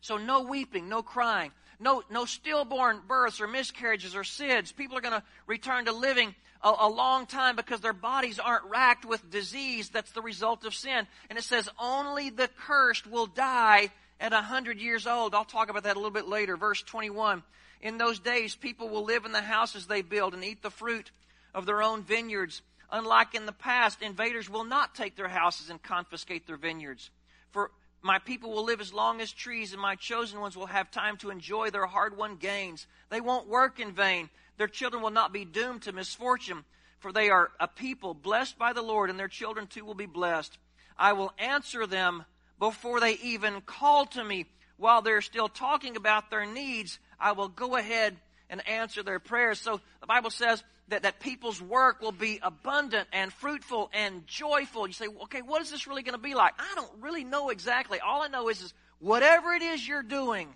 So 0.00 0.16
no 0.16 0.42
weeping, 0.42 0.88
no 0.88 1.02
crying, 1.02 1.52
no, 1.78 2.02
no 2.10 2.24
stillborn 2.24 3.02
births 3.06 3.40
or 3.40 3.46
miscarriages 3.46 4.16
or 4.16 4.24
SIDS. 4.24 4.74
People 4.74 4.98
are 4.98 5.00
going 5.00 5.20
to 5.20 5.22
return 5.46 5.84
to 5.84 5.92
living 5.92 6.34
a, 6.60 6.72
a, 6.80 6.88
long 6.88 7.26
time 7.26 7.54
because 7.54 7.80
their 7.80 7.92
bodies 7.92 8.40
aren't 8.40 8.64
racked 8.64 9.04
with 9.04 9.30
disease 9.30 9.88
that's 9.90 10.10
the 10.10 10.22
result 10.22 10.64
of 10.64 10.74
sin. 10.74 11.06
And 11.30 11.38
it 11.38 11.44
says 11.44 11.68
only 11.78 12.30
the 12.30 12.48
cursed 12.66 13.06
will 13.06 13.26
die 13.26 13.90
at 14.22 14.32
a 14.32 14.40
hundred 14.40 14.80
years 14.80 15.06
old. 15.06 15.34
I'll 15.34 15.44
talk 15.44 15.68
about 15.68 15.82
that 15.82 15.96
a 15.96 15.98
little 15.98 16.12
bit 16.12 16.28
later. 16.28 16.56
Verse 16.56 16.80
21. 16.80 17.42
In 17.80 17.98
those 17.98 18.20
days, 18.20 18.54
people 18.54 18.88
will 18.88 19.04
live 19.04 19.24
in 19.24 19.32
the 19.32 19.42
houses 19.42 19.86
they 19.86 20.00
build 20.00 20.32
and 20.32 20.44
eat 20.44 20.62
the 20.62 20.70
fruit 20.70 21.10
of 21.52 21.66
their 21.66 21.82
own 21.82 22.04
vineyards. 22.04 22.62
Unlike 22.92 23.34
in 23.34 23.46
the 23.46 23.52
past, 23.52 24.00
invaders 24.00 24.48
will 24.48 24.62
not 24.62 24.94
take 24.94 25.16
their 25.16 25.28
houses 25.28 25.70
and 25.70 25.82
confiscate 25.82 26.46
their 26.46 26.56
vineyards. 26.56 27.10
For 27.50 27.72
my 28.00 28.20
people 28.20 28.52
will 28.52 28.64
live 28.64 28.80
as 28.80 28.92
long 28.92 29.20
as 29.20 29.32
trees, 29.32 29.72
and 29.72 29.82
my 29.82 29.96
chosen 29.96 30.38
ones 30.38 30.56
will 30.56 30.66
have 30.66 30.92
time 30.92 31.16
to 31.18 31.30
enjoy 31.30 31.70
their 31.70 31.86
hard 31.86 32.16
won 32.16 32.36
gains. 32.36 32.86
They 33.10 33.20
won't 33.20 33.48
work 33.48 33.80
in 33.80 33.92
vain. 33.92 34.30
Their 34.56 34.68
children 34.68 35.02
will 35.02 35.10
not 35.10 35.32
be 35.32 35.44
doomed 35.44 35.82
to 35.82 35.92
misfortune, 35.92 36.64
for 37.00 37.10
they 37.10 37.28
are 37.28 37.50
a 37.58 37.66
people 37.66 38.14
blessed 38.14 38.56
by 38.56 38.72
the 38.72 38.82
Lord, 38.82 39.10
and 39.10 39.18
their 39.18 39.26
children 39.26 39.66
too 39.66 39.84
will 39.84 39.94
be 39.94 40.06
blessed. 40.06 40.58
I 40.96 41.12
will 41.12 41.32
answer 41.38 41.88
them 41.88 42.24
before 42.62 43.00
they 43.00 43.14
even 43.14 43.60
call 43.62 44.06
to 44.06 44.22
me. 44.22 44.46
While 44.76 45.02
they're 45.02 45.20
still 45.20 45.48
talking 45.48 45.96
about 45.96 46.30
their 46.30 46.46
needs, 46.46 47.00
I 47.18 47.32
will 47.32 47.48
go 47.48 47.74
ahead 47.74 48.16
and 48.48 48.66
answer 48.68 49.02
their 49.02 49.18
prayers. 49.18 49.58
So 49.58 49.80
the 50.00 50.06
Bible 50.06 50.30
says 50.30 50.62
that, 50.86 51.02
that 51.02 51.18
people's 51.18 51.60
work 51.60 52.00
will 52.00 52.12
be 52.12 52.38
abundant 52.40 53.08
and 53.12 53.32
fruitful 53.32 53.90
and 53.92 54.24
joyful. 54.28 54.86
You 54.86 54.92
say, 54.92 55.08
okay, 55.24 55.42
what 55.42 55.60
is 55.60 55.72
this 55.72 55.88
really 55.88 56.04
going 56.04 56.14
to 56.14 56.22
be 56.22 56.34
like? 56.34 56.52
I 56.56 56.72
don't 56.76 56.88
really 57.00 57.24
know 57.24 57.48
exactly. 57.48 57.98
All 57.98 58.22
I 58.22 58.28
know 58.28 58.48
is, 58.48 58.62
is 58.62 58.72
whatever 59.00 59.52
it 59.54 59.62
is 59.62 59.86
you're 59.86 60.04
doing 60.04 60.54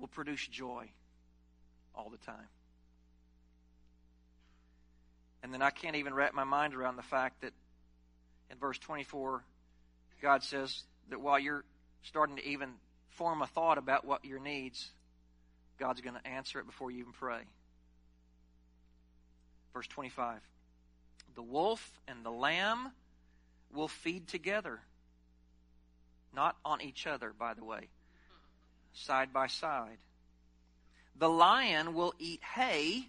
will 0.00 0.08
produce 0.08 0.44
joy 0.44 0.90
all 1.94 2.10
the 2.10 2.18
time. 2.26 2.48
And 5.44 5.54
then 5.54 5.62
I 5.62 5.70
can't 5.70 5.94
even 5.94 6.14
wrap 6.14 6.34
my 6.34 6.42
mind 6.42 6.74
around 6.74 6.96
the 6.96 7.02
fact 7.02 7.42
that 7.42 7.52
in 8.50 8.58
verse 8.58 8.78
24, 8.78 9.44
God 10.24 10.42
says 10.42 10.84
that 11.10 11.20
while 11.20 11.38
you're 11.38 11.64
starting 12.02 12.36
to 12.36 12.48
even 12.48 12.70
form 13.10 13.42
a 13.42 13.46
thought 13.46 13.76
about 13.76 14.06
what 14.06 14.24
your 14.24 14.38
needs, 14.38 14.88
God's 15.78 16.00
going 16.00 16.16
to 16.16 16.26
answer 16.26 16.58
it 16.60 16.64
before 16.64 16.90
you 16.90 17.00
even 17.00 17.12
pray. 17.12 17.40
Verse 19.74 19.86
25 19.88 20.40
The 21.34 21.42
wolf 21.42 21.86
and 22.08 22.24
the 22.24 22.30
lamb 22.30 22.90
will 23.70 23.86
feed 23.86 24.26
together. 24.26 24.80
Not 26.34 26.56
on 26.64 26.80
each 26.80 27.06
other, 27.06 27.34
by 27.38 27.52
the 27.52 27.64
way, 27.64 27.88
side 28.94 29.30
by 29.30 29.48
side. 29.48 29.98
The 31.18 31.28
lion 31.28 31.92
will 31.92 32.14
eat 32.18 32.40
hay 32.42 33.08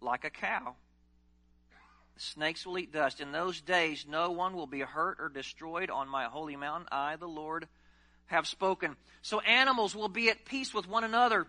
like 0.00 0.24
a 0.24 0.30
cow. 0.30 0.76
Snakes 2.16 2.66
will 2.66 2.78
eat 2.78 2.92
dust. 2.92 3.20
In 3.20 3.32
those 3.32 3.60
days, 3.60 4.06
no 4.08 4.30
one 4.30 4.54
will 4.54 4.66
be 4.66 4.80
hurt 4.80 5.18
or 5.20 5.28
destroyed 5.28 5.90
on 5.90 6.08
my 6.08 6.24
holy 6.24 6.56
mountain. 6.56 6.88
I, 6.92 7.16
the 7.16 7.26
Lord, 7.26 7.66
have 8.26 8.46
spoken. 8.46 8.96
So 9.22 9.40
animals 9.40 9.94
will 9.94 10.08
be 10.08 10.30
at 10.30 10.44
peace 10.44 10.72
with 10.72 10.88
one 10.88 11.04
another 11.04 11.46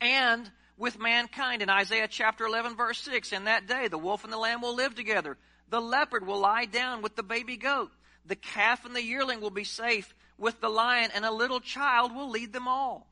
and 0.00 0.50
with 0.76 0.98
mankind. 0.98 1.62
In 1.62 1.70
Isaiah 1.70 2.08
chapter 2.08 2.46
11, 2.46 2.76
verse 2.76 2.98
6, 3.00 3.32
in 3.32 3.44
that 3.44 3.66
day 3.66 3.88
the 3.88 3.98
wolf 3.98 4.24
and 4.24 4.32
the 4.32 4.38
lamb 4.38 4.60
will 4.60 4.74
live 4.74 4.94
together. 4.94 5.36
The 5.70 5.80
leopard 5.80 6.26
will 6.26 6.38
lie 6.40 6.64
down 6.64 7.02
with 7.02 7.16
the 7.16 7.22
baby 7.22 7.56
goat. 7.56 7.90
The 8.26 8.36
calf 8.36 8.84
and 8.84 8.94
the 8.94 9.02
yearling 9.02 9.40
will 9.40 9.50
be 9.50 9.64
safe 9.64 10.14
with 10.38 10.60
the 10.60 10.68
lion, 10.68 11.10
and 11.14 11.24
a 11.24 11.32
little 11.32 11.60
child 11.60 12.14
will 12.14 12.30
lead 12.30 12.52
them 12.52 12.68
all. 12.68 13.10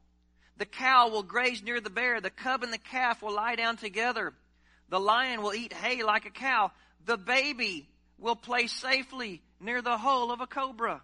The 0.59 0.67
cow 0.67 1.09
will 1.09 1.23
graze 1.23 1.63
near 1.63 1.81
the 1.81 1.91
bear. 1.91 2.21
The 2.21 2.31
cub 2.31 2.63
and 2.63 2.73
the 2.73 2.79
calf 2.79 3.23
will 3.23 3.35
lie 3.35 3.57
down 3.57 3.77
together. 3.77 4.33
The 4.89 5.01
lion 5.01 5.43
will 5.43 5.55
eat 5.55 5.73
hay 5.73 6.03
like 6.03 6.27
a 6.27 6.31
cow. 6.31 6.73
The 7.05 7.17
baby 7.17 7.89
will 8.19 8.37
play 8.37 8.67
safely 8.67 9.43
near 9.61 9.83
the 9.83 9.99
hole 9.99 10.31
of 10.31 10.41
a 10.41 10.47
cobra. 10.47 11.03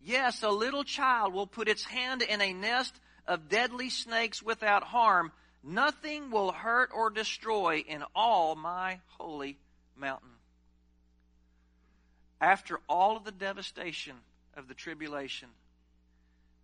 Yes, 0.00 0.42
a 0.42 0.50
little 0.50 0.84
child 0.84 1.32
will 1.32 1.46
put 1.46 1.68
its 1.68 1.84
hand 1.84 2.22
in 2.22 2.40
a 2.40 2.52
nest 2.52 2.94
of 3.26 3.48
deadly 3.48 3.90
snakes 3.90 4.42
without 4.42 4.82
harm. 4.82 5.32
Nothing 5.62 6.30
will 6.30 6.50
hurt 6.50 6.90
or 6.92 7.10
destroy 7.10 7.84
in 7.86 8.02
all 8.14 8.56
my 8.56 9.00
holy 9.18 9.58
mountain. 9.96 10.30
After 12.40 12.80
all 12.88 13.16
of 13.16 13.24
the 13.24 13.30
devastation 13.30 14.16
of 14.56 14.66
the 14.66 14.74
tribulation, 14.74 15.48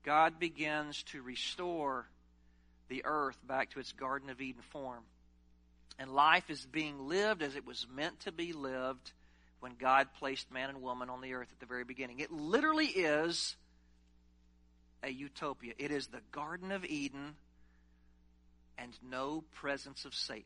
God 0.04 0.40
begins 0.40 1.04
to 1.04 1.22
restore 1.22 2.08
the 2.88 3.04
earth 3.04 3.38
back 3.46 3.70
to 3.70 3.80
its 3.80 3.92
Garden 3.92 4.30
of 4.30 4.40
Eden 4.40 4.62
form. 4.70 5.04
And 5.98 6.12
life 6.12 6.48
is 6.48 6.64
being 6.64 7.08
lived 7.08 7.42
as 7.42 7.56
it 7.56 7.66
was 7.66 7.86
meant 7.92 8.20
to 8.20 8.32
be 8.32 8.52
lived 8.52 9.12
when 9.60 9.74
God 9.74 10.08
placed 10.18 10.52
man 10.52 10.68
and 10.68 10.80
woman 10.80 11.10
on 11.10 11.20
the 11.20 11.34
earth 11.34 11.48
at 11.52 11.58
the 11.58 11.66
very 11.66 11.84
beginning. 11.84 12.20
It 12.20 12.30
literally 12.30 12.86
is 12.86 13.56
a 15.02 15.10
utopia. 15.10 15.74
It 15.78 15.90
is 15.90 16.06
the 16.06 16.20
Garden 16.30 16.70
of 16.70 16.84
Eden 16.84 17.34
and 18.76 18.92
no 19.02 19.42
presence 19.54 20.04
of 20.04 20.14
Satan. 20.14 20.44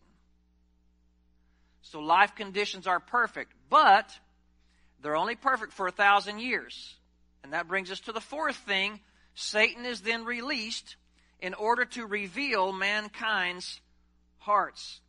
So 1.83 2.01
life 2.01 2.35
conditions 2.35 2.87
are 2.87 3.01
perfect, 3.01 3.53
but 3.69 4.11
they're 5.03 5.17
only 5.17 5.35
perfect 5.37 5.73
for 5.73 5.87
a 5.87 5.93
thousand 5.93 6.39
years. 6.39 6.95
And 7.43 7.53
that 7.53 7.69
brings 7.69 7.91
us 7.91 8.01
to 8.01 8.13
the 8.13 8.21
fourth 8.21 8.57
thing. 8.57 9.01
Satan 9.35 9.85
is 9.85 10.01
then 10.01 10.25
released 10.25 10.97
in 11.41 11.55
order 11.55 11.85
to 11.85 12.07
reveal 12.07 12.73
mankind's 12.73 13.81
hearts. 14.39 15.01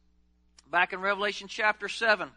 Back 0.69 0.93
in 0.93 1.01
Revelation 1.01 1.47
chapter 1.47 1.87
7, 1.87 2.29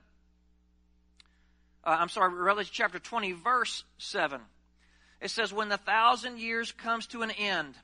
uh, 1.85 1.97
I'm 1.99 2.09
sorry, 2.09 2.35
Revelation 2.35 2.73
chapter 2.75 2.99
20, 2.99 3.33
verse 3.33 3.85
7. 3.99 4.41
It 5.21 5.31
says, 5.31 5.53
When 5.53 5.69
the 5.69 5.79
thousand 5.79 6.39
years 6.39 6.73
comes 6.73 7.07
to 7.09 7.23
an 7.23 7.31
end, 7.31 7.75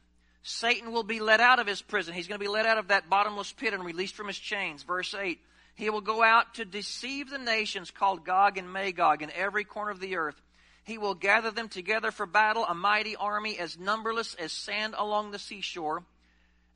Satan 0.43 0.93
will 0.93 1.05
be 1.05 1.21
let 1.21 1.41
out 1.41 1.61
of 1.61 1.67
his 1.67 1.81
prison. 1.81 2.15
He's 2.15 2.27
going 2.27 2.39
to 2.39 2.45
be 2.45 2.51
let 2.51 2.67
out 2.67 2.79
of 2.79 2.89
that 2.89 3.09
bottomless 3.09 3.53
pit 3.53 3.75
and 3.75 3.85
released 3.85 4.17
from 4.17 4.27
his 4.27 4.39
chains. 4.39 4.83
Verse 4.83 5.15
8. 5.15 5.39
He 5.75 5.89
will 5.89 6.01
go 6.01 6.23
out 6.23 6.55
to 6.55 6.65
deceive 6.65 7.31
the 7.31 7.39
nations 7.39 7.91
called 7.91 8.27
Gog 8.27 8.59
and 8.59 8.71
Magog 8.71 9.23
in 9.23 9.31
every 9.31 9.65
corner 9.65 9.91
of 9.91 10.01
the 10.01 10.17
earth. 10.17 10.41
He 10.85 10.99
will 10.99 11.15
gather 11.15 11.51
them 11.51 11.69
together 11.69 12.11
for 12.11 12.27
battle, 12.27 12.67
a 12.67 12.75
mighty 12.75 13.15
army 13.15 13.59
as 13.59 13.79
numberless 13.79 14.35
as 14.35 14.53
sand 14.53 14.95
along 14.99 15.31
the 15.31 15.39
seashore. 15.39 16.05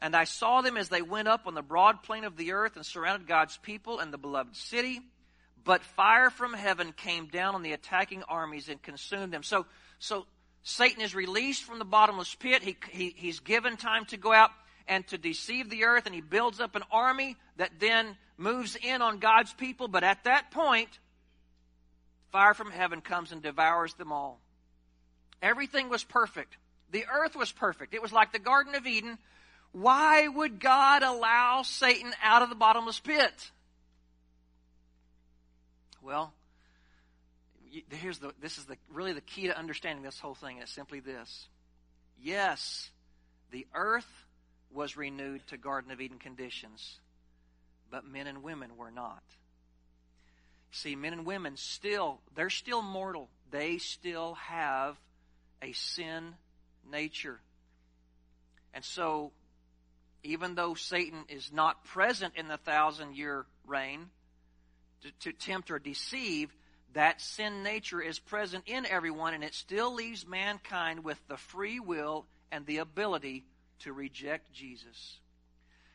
And 0.00 0.14
I 0.14 0.24
saw 0.24 0.60
them 0.60 0.76
as 0.76 0.88
they 0.88 1.02
went 1.02 1.28
up 1.28 1.46
on 1.46 1.54
the 1.54 1.62
broad 1.62 2.02
plain 2.02 2.24
of 2.24 2.36
the 2.36 2.52
earth 2.52 2.76
and 2.76 2.84
surrounded 2.84 3.26
God's 3.26 3.56
people 3.58 3.98
and 3.98 4.12
the 4.12 4.18
beloved 4.18 4.54
city. 4.54 5.00
But 5.64 5.82
fire 5.82 6.30
from 6.30 6.52
heaven 6.52 6.92
came 6.92 7.26
down 7.26 7.54
on 7.54 7.62
the 7.62 7.72
attacking 7.72 8.22
armies 8.24 8.68
and 8.68 8.80
consumed 8.80 9.32
them. 9.32 9.42
So, 9.42 9.66
so 9.98 10.26
Satan 10.62 11.02
is 11.02 11.14
released 11.14 11.64
from 11.64 11.78
the 11.78 11.84
bottomless 11.84 12.34
pit. 12.34 12.62
He, 12.62 12.76
he, 12.90 13.14
he's 13.16 13.40
given 13.40 13.76
time 13.76 14.04
to 14.06 14.16
go 14.16 14.32
out 14.32 14.50
and 14.86 15.06
to 15.08 15.18
deceive 15.18 15.70
the 15.70 15.84
earth, 15.84 16.06
and 16.06 16.14
he 16.14 16.20
builds 16.20 16.60
up 16.60 16.76
an 16.76 16.82
army 16.92 17.36
that 17.56 17.80
then 17.80 18.16
moves 18.36 18.76
in 18.76 19.02
on 19.02 19.18
God's 19.18 19.52
people. 19.54 19.88
But 19.88 20.04
at 20.04 20.24
that 20.24 20.50
point, 20.50 20.90
fire 22.30 22.54
from 22.54 22.70
heaven 22.70 23.00
comes 23.00 23.32
and 23.32 23.42
devours 23.42 23.94
them 23.94 24.12
all. 24.12 24.40
Everything 25.42 25.88
was 25.88 26.04
perfect. 26.04 26.56
The 26.92 27.06
earth 27.12 27.34
was 27.34 27.50
perfect. 27.50 27.94
It 27.94 28.02
was 28.02 28.12
like 28.12 28.32
the 28.32 28.38
Garden 28.38 28.74
of 28.74 28.86
Eden. 28.86 29.18
Why 29.76 30.26
would 30.26 30.58
God 30.58 31.02
allow 31.02 31.60
Satan 31.60 32.14
out 32.22 32.40
of 32.40 32.48
the 32.48 32.54
bottomless 32.54 32.98
pit? 32.98 33.50
Well, 36.00 36.32
here's 37.90 38.18
the, 38.18 38.32
this 38.40 38.56
is 38.56 38.64
the, 38.64 38.78
really 38.90 39.12
the 39.12 39.20
key 39.20 39.48
to 39.48 39.58
understanding 39.58 40.02
this 40.02 40.18
whole 40.18 40.34
thing, 40.34 40.60
it's 40.62 40.72
simply 40.72 41.00
this. 41.00 41.48
Yes, 42.18 42.88
the 43.50 43.66
earth 43.74 44.08
was 44.72 44.96
renewed 44.96 45.46
to 45.48 45.58
Garden 45.58 45.90
of 45.90 46.00
Eden 46.00 46.18
conditions, 46.18 46.98
but 47.90 48.02
men 48.06 48.26
and 48.26 48.42
women 48.42 48.78
were 48.78 48.90
not. 48.90 49.22
See, 50.70 50.96
men 50.96 51.12
and 51.12 51.26
women 51.26 51.58
still, 51.58 52.20
they're 52.34 52.48
still 52.48 52.80
mortal. 52.80 53.28
They 53.50 53.76
still 53.76 54.36
have 54.36 54.96
a 55.60 55.72
sin 55.72 56.34
nature. 56.90 57.40
And 58.72 58.82
so, 58.82 59.32
even 60.26 60.54
though 60.54 60.74
Satan 60.74 61.24
is 61.28 61.52
not 61.52 61.84
present 61.84 62.34
in 62.36 62.48
the 62.48 62.56
thousand 62.58 63.16
year 63.16 63.46
reign 63.66 64.06
to, 65.02 65.10
to 65.20 65.32
tempt 65.32 65.70
or 65.70 65.78
deceive, 65.78 66.54
that 66.94 67.20
sin 67.20 67.62
nature 67.62 68.00
is 68.00 68.18
present 68.18 68.64
in 68.66 68.86
everyone, 68.86 69.34
and 69.34 69.44
it 69.44 69.54
still 69.54 69.94
leaves 69.94 70.26
mankind 70.26 71.04
with 71.04 71.20
the 71.28 71.36
free 71.36 71.78
will 71.78 72.26
and 72.50 72.66
the 72.66 72.78
ability 72.78 73.44
to 73.80 73.92
reject 73.92 74.52
Jesus. 74.52 75.18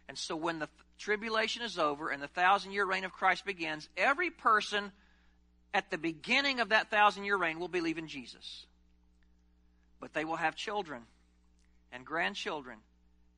And 0.08 0.18
so 0.18 0.36
when 0.36 0.60
the 0.60 0.70
tribulation 0.98 1.64
is 1.64 1.80
over 1.80 2.10
and 2.10 2.22
the 2.22 2.28
thousand 2.28 2.72
year 2.74 2.86
reign 2.86 3.04
of 3.04 3.12
Christ 3.12 3.46
begins, 3.46 3.90
every 3.98 4.30
person 4.30 4.92
at 5.74 5.90
the 5.90 5.98
beginning 5.98 6.60
of 6.60 6.70
that 6.70 6.92
thousand 6.92 7.24
year 7.24 7.38
reign 7.38 7.60
will 7.60 7.68
believe 7.68 7.98
in 7.98 8.08
Jesus. 8.08 8.66
But 10.00 10.14
they 10.14 10.26
will 10.26 10.36
have 10.36 10.56
children 10.56 11.04
and 11.92 12.06
grandchildren 12.06 12.78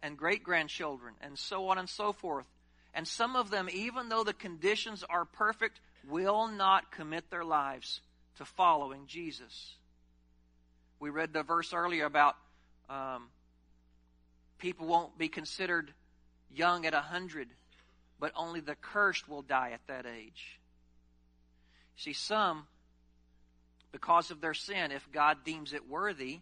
and 0.04 0.18
great 0.18 0.44
grandchildren 0.44 1.16
and 1.22 1.40
so 1.40 1.70
on 1.70 1.80
and 1.80 1.90
so 1.90 2.12
forth. 2.12 2.46
And 2.94 3.08
some 3.08 3.36
of 3.36 3.50
them, 3.50 3.70
even 3.74 4.10
though 4.10 4.24
the 4.24 4.34
conditions 4.34 5.04
are 5.10 5.26
perfect, 5.26 5.80
will 6.08 6.48
not 6.48 6.92
commit 6.92 7.32
their 7.32 7.46
lives 7.46 8.02
to 8.38 8.46
following 8.46 9.08
Jesus. 9.08 9.76
We 11.00 11.10
read 11.10 11.34
the 11.34 11.42
verse 11.42 11.74
earlier 11.74 12.06
about 12.06 12.36
um, 12.90 13.30
people 14.60 14.86
won't 14.86 15.18
be 15.18 15.30
considered 15.30 15.92
young 16.54 16.86
at 16.86 16.94
a 16.94 17.02
hundred, 17.02 17.48
but 18.20 18.32
only 18.36 18.60
the 18.60 18.76
cursed 18.76 19.28
will 19.28 19.42
die 19.42 19.72
at 19.74 19.88
that 19.88 20.06
age. 20.06 20.60
See, 21.96 22.14
some, 22.14 22.68
because 23.92 24.32
of 24.32 24.42
their 24.42 24.54
sin, 24.54 24.92
if 24.92 25.12
God 25.12 25.40
deems 25.44 25.74
it 25.74 25.90
worthy 25.90 26.42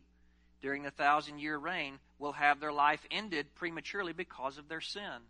during 0.62 0.84
the 0.84 0.92
thousand 0.92 1.40
year 1.40 1.58
reign, 1.58 2.00
will 2.20 2.34
have 2.34 2.60
their 2.60 2.72
life 2.72 3.06
ended 3.10 3.54
prematurely 3.56 4.14
because 4.14 4.58
of 4.58 4.68
their 4.68 4.82
sin. 4.82 5.22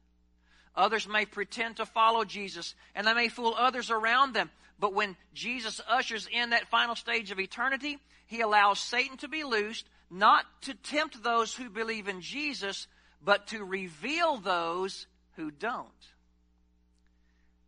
Others 0.75 1.07
may 1.07 1.25
pretend 1.25 1.77
to 1.77 1.85
follow 1.85 2.23
Jesus 2.23 2.75
and 2.95 3.05
they 3.05 3.13
may 3.13 3.27
fool 3.27 3.55
others 3.57 3.91
around 3.91 4.33
them. 4.33 4.49
But 4.79 4.93
when 4.93 5.15
Jesus 5.33 5.81
ushers 5.87 6.27
in 6.31 6.51
that 6.51 6.67
final 6.69 6.95
stage 6.95 7.31
of 7.31 7.39
eternity, 7.39 7.99
he 8.25 8.41
allows 8.41 8.79
Satan 8.79 9.17
to 9.17 9.27
be 9.27 9.43
loosed, 9.43 9.87
not 10.09 10.45
to 10.63 10.73
tempt 10.73 11.21
those 11.21 11.53
who 11.53 11.69
believe 11.69 12.07
in 12.07 12.21
Jesus, 12.21 12.87
but 13.23 13.47
to 13.47 13.63
reveal 13.63 14.37
those 14.37 15.05
who 15.35 15.51
don't. 15.51 15.87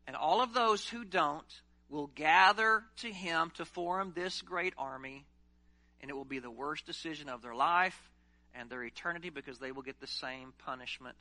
And 0.07 0.15
all 0.15 0.41
of 0.41 0.53
those 0.53 0.87
who 0.87 1.05
don't 1.05 1.61
will 1.89 2.07
gather 2.07 2.83
to 2.97 3.11
him 3.11 3.51
to 3.55 3.65
form 3.65 4.13
this 4.15 4.41
great 4.41 4.73
army, 4.77 5.25
and 6.03 6.09
it 6.09 6.15
will 6.15 6.25
be 6.25 6.39
the 6.39 6.51
worst 6.51 6.85
decision 6.85 7.29
of 7.29 7.41
their 7.41 7.55
life 7.55 7.97
and 8.53 8.69
their 8.69 8.83
eternity 8.83 9.29
because 9.29 9.57
they 9.57 9.71
will 9.71 9.83
get 9.83 10.01
the 10.01 10.07
same 10.07 10.51
punishment 10.65 11.15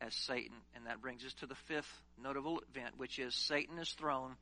as 0.00 0.14
Satan. 0.14 0.54
And 0.76 0.86
that 0.86 1.02
brings 1.02 1.24
us 1.24 1.34
to 1.40 1.46
the 1.46 1.56
fifth 1.56 2.00
notable 2.22 2.62
event, 2.72 2.94
which 2.96 3.18
is 3.18 3.34
Satan 3.34 3.76
is 3.80 3.90
thrown 3.90 4.36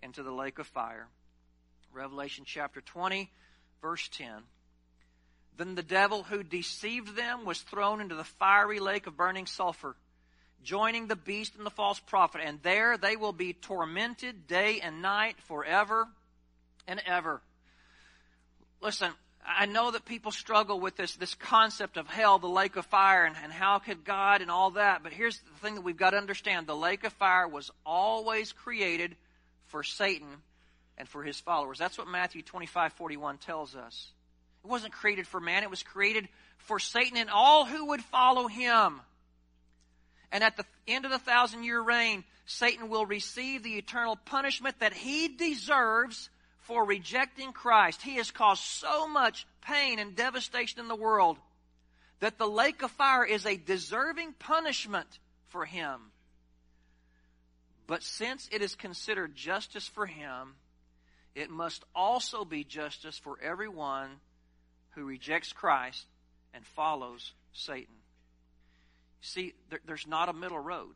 into 0.00 0.22
the 0.22 0.30
lake 0.30 0.60
of 0.60 0.68
fire. 0.68 1.08
Revelation 1.92 2.44
chapter 2.46 2.80
20, 2.80 3.32
verse 3.82 4.08
10. 4.12 4.28
Then 5.56 5.74
the 5.74 5.82
devil 5.82 6.22
who 6.22 6.44
deceived 6.44 7.16
them 7.16 7.44
was 7.44 7.60
thrown 7.62 8.00
into 8.00 8.14
the 8.14 8.22
fiery 8.22 8.78
lake 8.78 9.08
of 9.08 9.16
burning 9.16 9.46
sulfur, 9.46 9.96
joining 10.62 11.08
the 11.08 11.16
beast 11.16 11.56
and 11.56 11.66
the 11.66 11.70
false 11.70 11.98
prophet, 11.98 12.42
and 12.44 12.62
there 12.62 12.96
they 12.96 13.16
will 13.16 13.32
be 13.32 13.54
tormented 13.54 14.46
day 14.46 14.78
and 14.80 15.02
night 15.02 15.34
forever 15.48 16.06
and 16.86 17.02
ever. 17.04 17.42
Listen, 18.80 19.12
I 19.44 19.66
know 19.66 19.90
that 19.90 20.04
people 20.04 20.30
struggle 20.30 20.78
with 20.78 20.96
this, 20.96 21.16
this 21.16 21.34
concept 21.34 21.96
of 21.96 22.06
hell, 22.06 22.38
the 22.38 22.46
lake 22.46 22.76
of 22.76 22.86
fire, 22.86 23.24
and, 23.24 23.34
and 23.42 23.52
how 23.52 23.80
could 23.80 24.04
God 24.04 24.40
and 24.40 24.50
all 24.50 24.72
that. 24.72 25.02
But 25.02 25.12
here's 25.12 25.38
the 25.38 25.58
thing 25.60 25.74
that 25.74 25.80
we've 25.82 25.96
got 25.96 26.10
to 26.10 26.16
understand. 26.16 26.66
The 26.66 26.76
lake 26.76 27.04
of 27.04 27.12
fire 27.14 27.48
was 27.48 27.70
always 27.84 28.52
created 28.52 29.16
for 29.66 29.82
Satan 29.82 30.28
and 30.96 31.08
for 31.08 31.24
his 31.24 31.40
followers. 31.40 31.78
That's 31.78 31.98
what 31.98 32.06
Matthew 32.06 32.42
25, 32.42 32.92
41 32.92 33.38
tells 33.38 33.74
us. 33.74 34.12
It 34.64 34.68
wasn't 34.68 34.92
created 34.92 35.26
for 35.26 35.40
man. 35.40 35.64
It 35.64 35.70
was 35.70 35.82
created 35.82 36.28
for 36.58 36.78
Satan 36.78 37.16
and 37.16 37.30
all 37.30 37.64
who 37.64 37.86
would 37.86 38.02
follow 38.02 38.46
him. 38.46 39.00
And 40.30 40.44
at 40.44 40.56
the 40.56 40.64
end 40.86 41.04
of 41.04 41.10
the 41.10 41.18
thousand 41.18 41.64
year 41.64 41.80
reign, 41.80 42.22
Satan 42.46 42.88
will 42.88 43.06
receive 43.06 43.62
the 43.62 43.76
eternal 43.76 44.16
punishment 44.16 44.78
that 44.78 44.92
he 44.92 45.28
deserves 45.28 46.30
for 46.62 46.84
rejecting 46.84 47.52
Christ. 47.52 48.02
He 48.02 48.16
has 48.16 48.30
caused 48.30 48.62
so 48.62 49.08
much 49.08 49.46
pain 49.62 49.98
and 49.98 50.16
devastation 50.16 50.80
in 50.80 50.88
the 50.88 50.96
world 50.96 51.38
that 52.20 52.38
the 52.38 52.46
lake 52.46 52.82
of 52.82 52.90
fire 52.92 53.24
is 53.24 53.46
a 53.46 53.56
deserving 53.56 54.32
punishment 54.38 55.18
for 55.48 55.64
him. 55.64 56.00
But 57.86 58.02
since 58.02 58.48
it 58.52 58.62
is 58.62 58.74
considered 58.74 59.34
justice 59.34 59.88
for 59.88 60.06
him, 60.06 60.54
it 61.34 61.50
must 61.50 61.84
also 61.94 62.44
be 62.44 62.64
justice 62.64 63.18
for 63.18 63.38
everyone 63.42 64.08
who 64.90 65.04
rejects 65.04 65.52
Christ 65.52 66.06
and 66.54 66.64
follows 66.64 67.32
Satan. 67.52 67.94
See, 69.20 69.54
there, 69.70 69.80
there's 69.86 70.06
not 70.06 70.28
a 70.28 70.32
middle 70.32 70.58
road. 70.58 70.94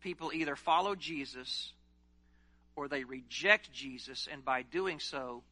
People 0.00 0.32
either 0.34 0.56
follow 0.56 0.94
Jesus 0.94 1.72
or 2.76 2.88
they 2.88 3.04
reject 3.04 3.72
Jesus 3.72 4.28
and 4.30 4.44
by 4.44 4.62
doing 4.62 4.98
so 4.98 5.42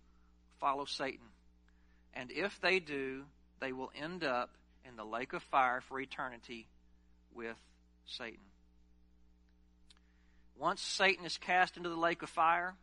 follow 0.59 0.85
Satan. 0.85 1.27
And 2.15 2.31
if 2.31 2.61
they 2.61 2.81
do, 2.81 3.25
they 3.61 3.73
will 3.73 3.91
end 4.01 4.25
up 4.25 4.51
in 4.89 4.97
the 4.97 5.05
lake 5.05 5.33
of 5.33 5.43
fire 5.45 5.81
for 5.81 6.01
eternity 6.01 6.67
with 7.35 7.57
Satan. 8.07 8.41
Once 10.59 10.83
Satan 10.83 11.25
is 11.25 11.39
cast 11.39 11.77
into 11.77 11.89
the 11.89 11.97
lake 11.97 12.23
of 12.23 12.29
fire, 12.29 12.75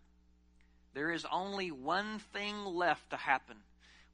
there 0.94 1.12
is 1.12 1.26
only 1.32 1.72
one 1.72 2.20
thing 2.34 2.66
left 2.66 3.12
to 3.12 3.18
happen. 3.18 3.58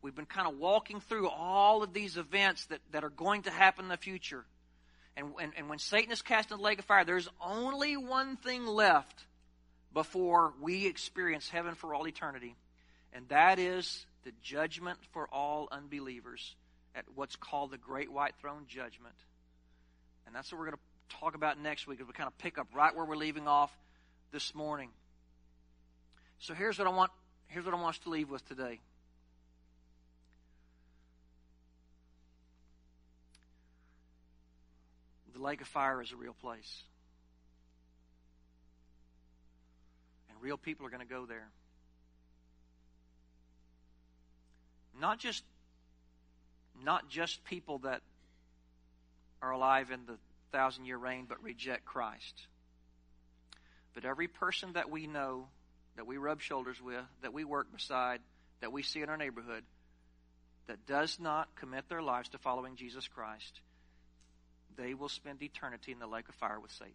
We've 0.01 0.15
been 0.15 0.25
kind 0.25 0.47
of 0.47 0.57
walking 0.57 0.99
through 0.99 1.29
all 1.29 1.81
of 1.81 1.93
these 1.93 2.17
events 2.17 2.65
that, 2.65 2.81
that 2.91 3.05
are 3.05 3.09
going 3.09 3.43
to 3.43 3.51
happen 3.51 3.85
in 3.85 3.89
the 3.89 3.97
future. 3.97 4.43
And, 5.15 5.33
and, 5.39 5.53
and 5.55 5.69
when 5.69 5.79
Satan 5.79 6.11
is 6.11 6.21
cast 6.21 6.51
into 6.51 6.57
the 6.57 6.63
lake 6.63 6.79
of 6.79 6.85
fire, 6.85 7.05
there's 7.05 7.29
only 7.39 7.95
one 7.95 8.35
thing 8.35 8.65
left 8.65 9.23
before 9.93 10.53
we 10.61 10.87
experience 10.87 11.49
heaven 11.49 11.75
for 11.75 11.93
all 11.93 12.07
eternity, 12.07 12.55
and 13.13 13.27
that 13.29 13.59
is 13.59 14.05
the 14.23 14.31
judgment 14.41 14.97
for 15.11 15.27
all 15.31 15.67
unbelievers 15.71 16.55
at 16.95 17.05
what's 17.15 17.35
called 17.35 17.71
the 17.71 17.77
Great 17.77 18.11
White 18.11 18.33
Throne 18.39 18.65
Judgment. 18.67 19.15
And 20.25 20.35
that's 20.35 20.51
what 20.51 20.59
we're 20.59 20.67
going 20.67 20.77
to 20.77 21.17
talk 21.19 21.35
about 21.35 21.59
next 21.59 21.87
week 21.87 21.99
as 22.01 22.07
we 22.07 22.13
kind 22.13 22.27
of 22.27 22.37
pick 22.37 22.57
up 22.57 22.67
right 22.73 22.95
where 22.95 23.05
we're 23.05 23.15
leaving 23.15 23.47
off 23.47 23.71
this 24.31 24.55
morning. 24.55 24.89
So 26.39 26.53
here's 26.53 26.77
what 26.77 26.87
I 26.87 26.91
want 26.91 27.11
here's 27.47 27.65
what 27.65 27.73
I 27.73 27.77
want 27.77 27.95
us 27.95 27.99
to 28.03 28.09
leave 28.09 28.29
with 28.29 28.47
today. 28.47 28.79
The 35.33 35.41
lake 35.41 35.61
of 35.61 35.67
fire 35.67 36.01
is 36.01 36.11
a 36.11 36.15
real 36.15 36.33
place. 36.33 36.83
Real 40.43 40.57
people 40.57 40.85
are 40.85 40.89
going 40.89 40.99
to 40.99 41.05
go 41.07 41.25
there. 41.25 41.47
Not 44.99 45.17
just 45.17 45.41
not 46.83 47.07
just 47.07 47.45
people 47.45 47.77
that 47.79 48.01
are 49.41 49.51
alive 49.51 49.89
in 49.89 50.05
the 50.05 50.17
thousand 50.51 50.83
year 50.83 50.97
reign 50.97 51.27
but 51.29 51.41
reject 51.41 51.85
Christ. 51.85 52.47
But 53.93 54.03
every 54.03 54.27
person 54.27 54.73
that 54.73 54.89
we 54.89 55.07
know, 55.07 55.47
that 55.95 56.05
we 56.05 56.17
rub 56.17 56.41
shoulders 56.41 56.81
with, 56.81 57.05
that 57.21 57.31
we 57.31 57.45
work 57.45 57.71
beside, 57.71 58.19
that 58.59 58.73
we 58.73 58.83
see 58.83 59.01
in 59.01 59.07
our 59.07 59.15
neighborhood, 59.15 59.63
that 60.67 60.85
does 60.85 61.21
not 61.21 61.55
commit 61.55 61.87
their 61.87 62.01
lives 62.01 62.27
to 62.29 62.37
following 62.37 62.75
Jesus 62.75 63.07
Christ, 63.07 63.61
they 64.75 64.93
will 64.93 65.09
spend 65.09 65.41
eternity 65.41 65.93
in 65.93 65.99
the 65.99 66.07
lake 66.07 66.27
of 66.27 66.35
fire 66.35 66.59
with 66.59 66.71
Satan. 66.71 66.93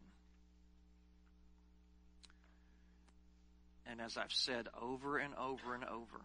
And 3.91 4.03
as 4.03 4.19
I've 4.19 4.33
said 4.33 4.69
over 4.81 5.17
and 5.17 5.35
over 5.35 5.75
and 5.75 5.83
over, 5.85 6.21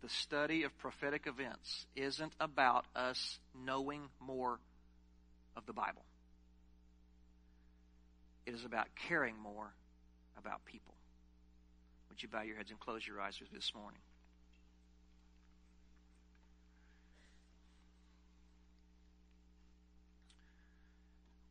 the 0.00 0.08
study 0.08 0.64
of 0.64 0.76
prophetic 0.78 1.26
events 1.26 1.86
isn't 1.94 2.32
about 2.40 2.86
us 2.96 3.38
knowing 3.54 4.02
more 4.18 4.58
of 5.54 5.66
the 5.66 5.74
Bible. 5.74 6.02
It 8.46 8.54
is 8.54 8.64
about 8.64 8.86
caring 9.06 9.36
more 9.38 9.72
about 10.38 10.64
people. 10.64 10.94
Would 12.08 12.22
you 12.22 12.28
bow 12.28 12.42
your 12.42 12.56
heads 12.56 12.70
and 12.70 12.80
close 12.80 13.06
your 13.06 13.20
eyes 13.20 13.38
with 13.38 13.52
me 13.52 13.58
this 13.58 13.72
morning? 13.74 14.00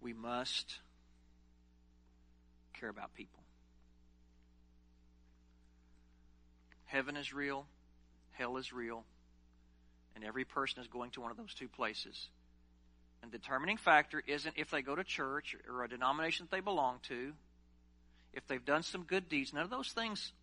We 0.02 0.14
must 0.14 0.80
care 2.74 2.90
about 2.90 3.14
people. 3.14 3.41
Heaven 6.92 7.16
is 7.16 7.34
real, 7.34 7.66
hell 8.32 8.58
is 8.58 8.74
real, 8.74 9.06
and 10.14 10.26
every 10.26 10.44
person 10.44 10.82
is 10.82 10.90
going 10.90 11.12
to 11.12 11.22
one 11.22 11.32
of 11.32 11.38
those 11.38 11.54
two 11.54 11.70
places. 11.70 12.28
And 13.24 13.32
the 13.32 13.38
determining 13.38 13.78
factor 13.78 14.22
isn't 14.28 14.56
if 14.58 14.72
they 14.72 14.82
go 14.82 14.94
to 14.94 15.04
church 15.06 15.56
or 15.70 15.86
a 15.86 15.88
denomination 15.88 16.48
that 16.50 16.54
they 16.54 16.60
belong 16.60 17.00
to, 17.04 17.32
if 18.34 18.46
they've 18.46 18.66
done 18.66 18.84
some 18.84 19.04
good 19.04 19.30
deeds. 19.30 19.54
None 19.54 19.64
of 19.64 19.70
those 19.70 19.94
things 19.94 20.34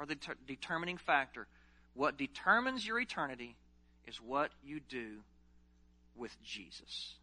are 0.00 0.06
the 0.06 0.16
ter- 0.16 0.34
determining 0.44 0.96
factor. 0.96 1.46
What 1.94 2.18
determines 2.18 2.84
your 2.84 2.98
eternity 2.98 3.54
is 4.08 4.16
what 4.16 4.50
you 4.64 4.80
do 4.80 5.18
with 6.16 6.36
Jesus. 6.42 7.14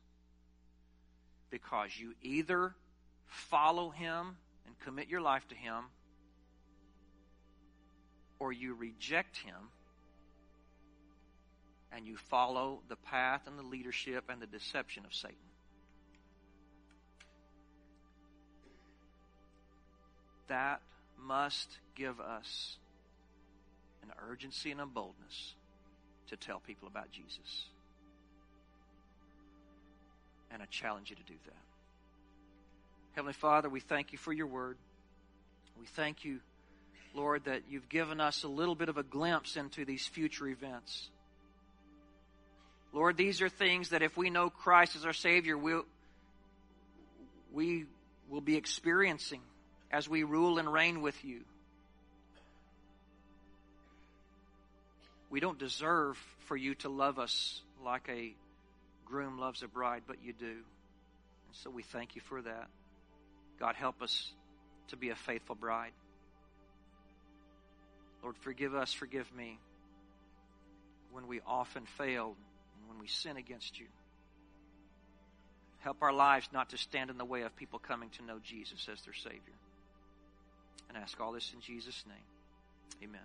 Because 1.50 2.00
you 2.00 2.14
either 2.22 2.76
follow 3.26 3.90
him 3.90 4.38
and 4.66 4.80
commit 4.86 5.10
your 5.10 5.20
life 5.20 5.46
to 5.50 5.56
him, 5.56 5.86
or 8.40 8.52
you 8.52 8.74
reject 8.74 9.38
him 9.38 9.70
and 11.92 12.06
you 12.06 12.16
follow 12.30 12.80
the 12.88 12.96
path 12.96 13.42
and 13.48 13.58
the 13.58 13.64
leadership 13.64 14.26
and 14.30 14.42
the 14.42 14.48
deception 14.48 15.06
of 15.06 15.14
Satan. 15.14 15.38
That 20.48 20.82
must 21.22 21.78
give 21.96 22.20
us 22.20 22.78
an 24.04 24.10
urgency 24.30 24.72
and 24.72 24.82
a 24.82 24.86
boldness 24.86 25.54
to 26.30 26.38
tell 26.38 26.60
people 26.60 26.88
about 26.88 27.12
Jesus. 27.12 27.68
And 30.52 30.62
I 30.62 30.66
challenge 30.66 31.10
you 31.10 31.16
to 31.16 31.24
do 31.24 31.36
that. 31.46 31.54
Heavenly 33.14 33.34
Father, 33.34 33.70
we 33.70 33.80
thank 33.80 34.12
you 34.12 34.18
for 34.18 34.32
your 34.32 34.48
word. 34.48 34.78
We 35.80 35.86
thank 35.86 36.24
you 36.26 36.40
Lord, 37.14 37.46
that 37.46 37.64
you've 37.70 37.90
given 37.90 38.22
us 38.22 38.44
a 38.44 38.48
little 38.48 38.76
bit 38.76 38.90
of 38.90 38.98
a 38.98 39.04
glimpse 39.04 39.56
into 39.56 39.86
these 39.86 40.06
future 40.06 40.48
events. 40.48 41.10
Lord, 42.94 43.18
these 43.18 43.42
are 43.42 43.50
things 43.50 43.90
that 43.90 44.02
if 44.02 44.18
we 44.18 44.30
know 44.30 44.50
Christ 44.50 44.96
as 44.96 45.06
our 45.06 45.14
Savior, 45.14 45.58
we'll, 45.58 45.86
we 47.52 47.86
will 48.30 48.42
be 48.42 48.56
experiencing 48.56 49.42
as 49.92 50.08
we 50.08 50.24
rule 50.24 50.60
and 50.60 50.72
reign 50.72 51.02
with 51.02 51.24
you. 51.24 51.42
We 55.30 55.40
don't 55.40 55.60
deserve 55.60 56.18
for 56.48 56.58
you 56.58 56.74
to 56.76 56.90
love 56.90 57.20
us 57.20 57.62
like 57.84 58.10
a 58.10 58.34
groom 59.06 59.38
loves 59.38 59.62
a 59.62 59.68
bride, 59.68 60.04
but 60.08 60.18
you 60.24 60.34
do. 60.34 60.46
And 60.46 61.54
so 61.54 61.70
we 61.70 61.84
thank 61.84 62.16
you 62.16 62.22
for 62.22 62.42
that. 62.42 62.68
God, 63.60 63.76
help 63.76 64.02
us 64.02 64.32
to 64.88 64.98
be 64.98 65.10
a 65.10 65.16
faithful 65.16 65.56
bride. 65.56 65.92
Lord, 68.22 68.36
forgive 68.38 68.76
us, 68.76 68.94
forgive 68.94 69.34
me 69.34 69.60
when 71.12 71.28
we 71.28 71.42
often 71.48 71.86
fail 71.98 72.36
and 72.78 72.90
when 72.90 73.00
we 73.00 73.08
sin 73.08 73.38
against 73.38 73.80
you. 73.80 73.86
Help 75.80 75.98
our 76.02 76.12
lives 76.12 76.50
not 76.52 76.70
to 76.72 76.78
stand 76.78 77.10
in 77.10 77.18
the 77.18 77.26
way 77.26 77.44
of 77.44 77.56
people 77.56 77.80
coming 77.80 78.10
to 78.18 78.24
know 78.24 78.40
Jesus 78.44 78.88
as 78.92 79.02
their 79.02 79.14
Savior. 79.14 79.40
And 80.90 80.98
ask 80.98 81.20
all 81.22 81.32
this 81.32 81.52
in 81.54 81.62
Jesus' 81.62 82.04
name. 82.08 83.10
Amen. 83.10 83.22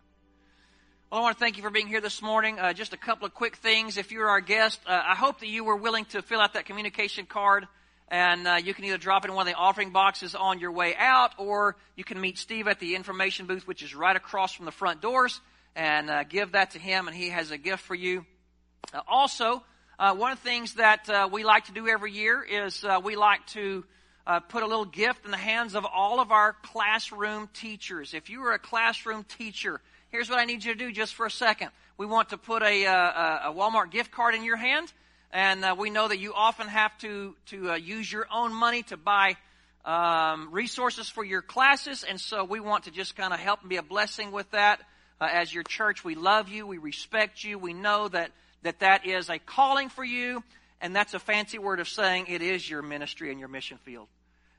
Well, 1.11 1.21
I 1.21 1.25
want 1.25 1.37
to 1.37 1.41
thank 1.41 1.57
you 1.57 1.63
for 1.63 1.71
being 1.71 1.89
here 1.89 2.01
this 2.01 2.23
morning. 2.23 2.59
Uh, 2.59 2.73
just 2.73 2.93
a 2.93 2.97
couple 2.97 3.27
of 3.27 3.35
quick 3.35 3.57
things. 3.57 3.97
If 3.97 4.13
you're 4.13 4.29
our 4.29 4.41
guest, 4.41 4.81
uh, 4.87 5.03
I 5.05 5.15
hope 5.15 5.41
that 5.41 5.49
you 5.49 5.65
were 5.65 5.77
willing 5.77 6.05
to 6.07 6.23
fill 6.23 6.41
out 6.41 6.55
that 6.55 6.67
communication 6.67 7.27
card. 7.27 7.67
And 8.09 8.47
uh, 8.47 8.55
you 8.63 8.75
can 8.75 8.85
either 8.85 8.99
drop 8.99 9.25
it 9.25 9.29
in 9.29 9.35
one 9.35 9.47
of 9.49 9.53
the 9.53 9.59
offering 9.59 9.91
boxes 9.91 10.35
on 10.35 10.61
your 10.61 10.73
way 10.73 10.95
out, 10.97 11.33
or 11.39 11.77
you 11.97 12.05
can 12.05 12.21
meet 12.21 12.39
Steve 12.39 12.69
at 12.69 12.79
the 12.79 12.95
information 12.95 13.47
booth, 13.47 13.67
which 13.67 13.83
is 13.83 13.95
right 13.95 14.15
across 14.15 14.53
from 14.53 14.67
the 14.67 14.73
front 14.73 15.01
doors, 15.01 15.41
and 15.75 16.11
uh, 16.11 16.23
give 16.25 16.53
that 16.53 16.73
to 16.73 16.79
him, 16.79 17.09
and 17.09 17.17
he 17.17 17.31
has 17.31 17.51
a 17.51 17.59
gift 17.59 17.83
for 17.83 17.95
you. 17.95 18.25
Uh, 18.93 19.01
also, 19.09 19.65
uh, 19.99 20.15
one 20.15 20.33
of 20.33 20.39
the 20.43 20.49
things 20.49 20.75
that 20.75 21.09
uh, 21.09 21.29
we 21.33 21.45
like 21.45 21.65
to 21.65 21.73
do 21.73 21.89
every 21.89 22.13
year 22.13 22.43
is 22.43 22.85
uh, 22.85 23.01
we 23.03 23.17
like 23.17 23.45
to 23.47 23.85
put 24.49 24.63
a 24.63 24.67
little 24.67 24.87
gift 24.87 25.25
in 25.25 25.31
the 25.31 25.37
hands 25.37 25.75
of 25.75 25.85
all 25.85 26.21
of 26.21 26.31
our 26.31 26.55
classroom 26.63 27.49
teachers. 27.53 28.15
If 28.15 28.31
you 28.31 28.43
are 28.45 28.53
a 28.53 28.59
classroom 28.59 29.25
teacher, 29.25 29.81
here's 30.11 30.31
what 30.31 30.39
I 30.39 30.45
need 30.45 30.65
you 30.65 30.73
to 30.73 30.79
do 30.79 30.93
just 30.93 31.15
for 31.15 31.27
a 31.27 31.31
second. 31.31 31.71
We 31.99 32.07
want 32.07 32.31
to 32.31 32.39
put 32.39 32.63
a, 32.63 32.85
a 32.85 33.53
Walmart 33.55 33.91
gift 33.91 34.13
card 34.13 34.35
in 34.35 34.43
your 34.43 34.57
hand 34.57 34.93
and 35.35 35.65
uh, 35.65 35.75
we 35.77 35.91
know 35.91 36.07
that 36.07 36.21
you 36.21 36.33
often 36.33 36.69
have 36.69 36.97
to 36.99 37.35
to 37.47 37.73
uh, 37.73 37.75
use 37.75 38.11
your 38.11 38.27
own 38.33 38.55
money 38.55 38.85
to 38.85 38.97
buy 38.97 39.37
um, 39.85 40.49
resources 40.53 41.09
for 41.11 41.25
your 41.25 41.43
classes, 41.43 42.05
and 42.09 42.21
so 42.21 42.45
we 42.45 42.61
want 42.61 42.85
to 42.85 42.93
just 42.93 43.17
kind 43.17 43.35
of 43.35 43.41
help 43.41 43.61
and 43.61 43.69
be 43.69 43.77
a 43.77 43.83
blessing 43.83 44.31
with 44.31 44.51
that. 44.53 44.81
Uh, 45.21 45.29
as 45.31 45.53
your 45.53 45.65
church, 45.65 46.05
we 46.05 46.15
love 46.15 46.49
you, 46.49 46.67
we 46.67 46.79
respect 46.79 47.43
you, 47.43 47.59
we 47.59 47.73
know 47.73 48.09
that 48.09 48.31
that 48.63 48.79
that 48.79 49.05
is 49.05 49.29
a 49.29 49.39
calling 49.41 49.89
for 49.89 50.05
you, 50.05 50.43
and 50.81 50.95
that's 50.95 51.15
a 51.15 51.19
fancy 51.19 51.59
word 51.59 51.81
of 51.81 51.89
saying 51.89 52.27
it 52.29 52.41
is 52.41 52.69
your 52.71 52.81
ministry 52.81 53.31
and 53.31 53.41
your 53.41 53.49
mission 53.49 53.79
field. 53.79 54.07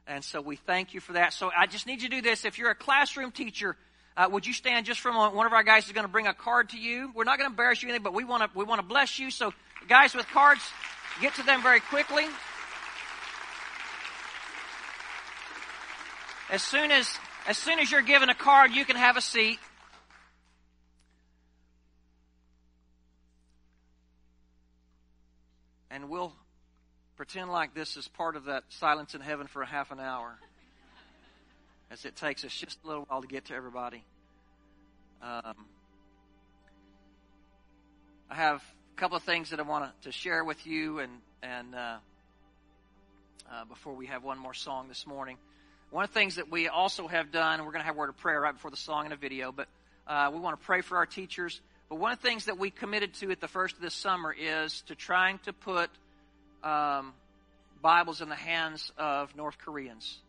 And 0.07 0.23
so 0.23 0.41
we 0.41 0.57
thank 0.57 0.93
you 0.93 0.99
for 0.99 1.13
that. 1.13 1.33
So 1.33 1.51
I 1.57 1.65
just 1.65 1.88
need 1.88 2.01
you 2.01 2.09
to 2.09 2.15
do 2.17 2.21
this. 2.21 2.45
If 2.45 2.59
you're 2.59 2.69
a 2.69 2.75
classroom 2.75 3.31
teacher, 3.31 3.75
uh, 4.17 4.30
would 4.32 4.47
you 4.47 4.54
stand 4.54 4.86
just 4.86 4.99
for 4.99 5.10
a 5.10 5.13
moment? 5.13 5.36
One 5.36 5.45
of 5.45 5.54
our 5.54 5.63
guys 5.63 5.86
is 5.86 5.91
going 5.91 6.06
to 6.06 6.12
bring 6.12 6.28
a 6.28 6.34
card 6.34 6.69
to 6.69 6.78
you. 6.78 7.12
We're 7.13 7.25
not 7.25 7.38
going 7.38 7.49
to 7.49 7.54
embarrass 7.54 7.82
you 7.82 7.89
anything, 7.89 8.04
but 8.04 8.13
we 8.13 8.23
want 8.23 8.43
to 8.43 8.58
we 8.58 8.63
want 8.63 8.80
to 8.80 8.88
bless 8.88 9.19
you. 9.19 9.30
So 9.30 9.54
Guys 9.88 10.15
with 10.15 10.28
cards, 10.30 10.62
get 11.21 11.36
to 11.36 11.43
them 11.43 11.62
very 11.62 11.80
quickly. 11.80 12.25
As 16.49 16.63
soon 16.63 16.91
as 16.91 17.08
as 17.47 17.58
soon 17.58 17.78
as 17.78 17.91
you're 17.91 18.01
given 18.01 18.30
a 18.30 18.36
card, 18.36 18.71
you 18.71 18.84
can 18.84 18.95
have 18.95 19.15
a 19.15 19.21
seat. 19.21 19.60
And 25.91 26.10
we'll 26.10 26.34
pretend 27.15 27.51
like 27.51 27.75
this 27.75 27.95
is 27.95 28.08
part 28.08 28.36
of 28.36 28.45
that 28.45 28.63
silence 28.69 29.13
in 29.13 29.21
heaven 29.21 29.45
for 29.45 29.62
a 29.62 29.67
half 29.67 29.91
an 29.91 29.99
hour. 29.99 30.36
As 31.91 32.04
it 32.04 32.15
takes 32.15 32.43
us 32.43 32.54
just 32.54 32.80
a 32.84 32.88
little 32.88 33.04
while 33.04 33.21
to 33.21 33.28
get 33.28 33.45
to 33.45 33.54
everybody. 33.54 34.04
Um, 35.21 35.65
I 38.30 38.36
have 38.36 38.63
a 38.95 39.00
couple 39.00 39.17
of 39.17 39.24
things 39.24 39.52
that 39.52 39.60
I 39.60 39.63
want 39.63 39.91
to 40.02 40.12
share 40.12 40.43
with 40.43 40.65
you, 40.65 41.00
and 41.00 41.12
and 41.43 41.76
uh, 41.76 41.98
uh, 43.52 43.65
before 43.65 43.93
we 43.93 44.08
have 44.08 44.24
one 44.24 44.39
more 44.39 44.54
song 44.54 44.88
this 44.88 45.06
morning, 45.06 45.38
one 45.91 46.04
of 46.04 46.10
the 46.10 46.19
things 46.19 46.36
that 46.36 46.52
we 46.52 46.67
also 46.67 47.08
have 47.08 47.32
done, 47.32 47.60
we're 47.60 47.71
going 47.71 47.82
to 47.82 47.86
have 47.86 47.95
a 47.95 48.00
word 48.00 48.10
of 48.10 48.17
prayer 48.17 48.41
right 48.41 48.54
before 48.54 48.71
the 48.71 48.78
song 48.78 49.06
and 49.06 49.13
a 49.13 49.17
video, 49.17 49.52
but 49.52 49.67
uh, 50.08 50.32
we 50.34 50.39
want 50.39 50.60
to 50.60 50.65
pray 50.65 50.82
for 50.82 50.98
our 50.98 51.06
teachers. 51.06 51.62
But 51.88 51.98
one 51.98 52.12
of 52.12 52.19
the 52.19 52.28
things 52.28 52.45
that 52.45 52.58
we 52.58 52.71
committed 52.71 53.13
to 53.15 53.30
at 53.30 53.39
the 53.39 53.48
first 53.48 53.76
of 53.76 53.82
this 53.82 53.93
summer 53.93 54.36
is 54.38 54.82
to 54.88 54.95
trying 54.95 55.38
to 55.45 55.54
put 55.54 55.91
um, 56.63 57.13
Bibles 57.82 58.21
in 58.21 58.30
the 58.30 58.36
hands 58.36 58.91
of 58.98 59.36
North 59.36 59.60
Koreans. 59.60 60.19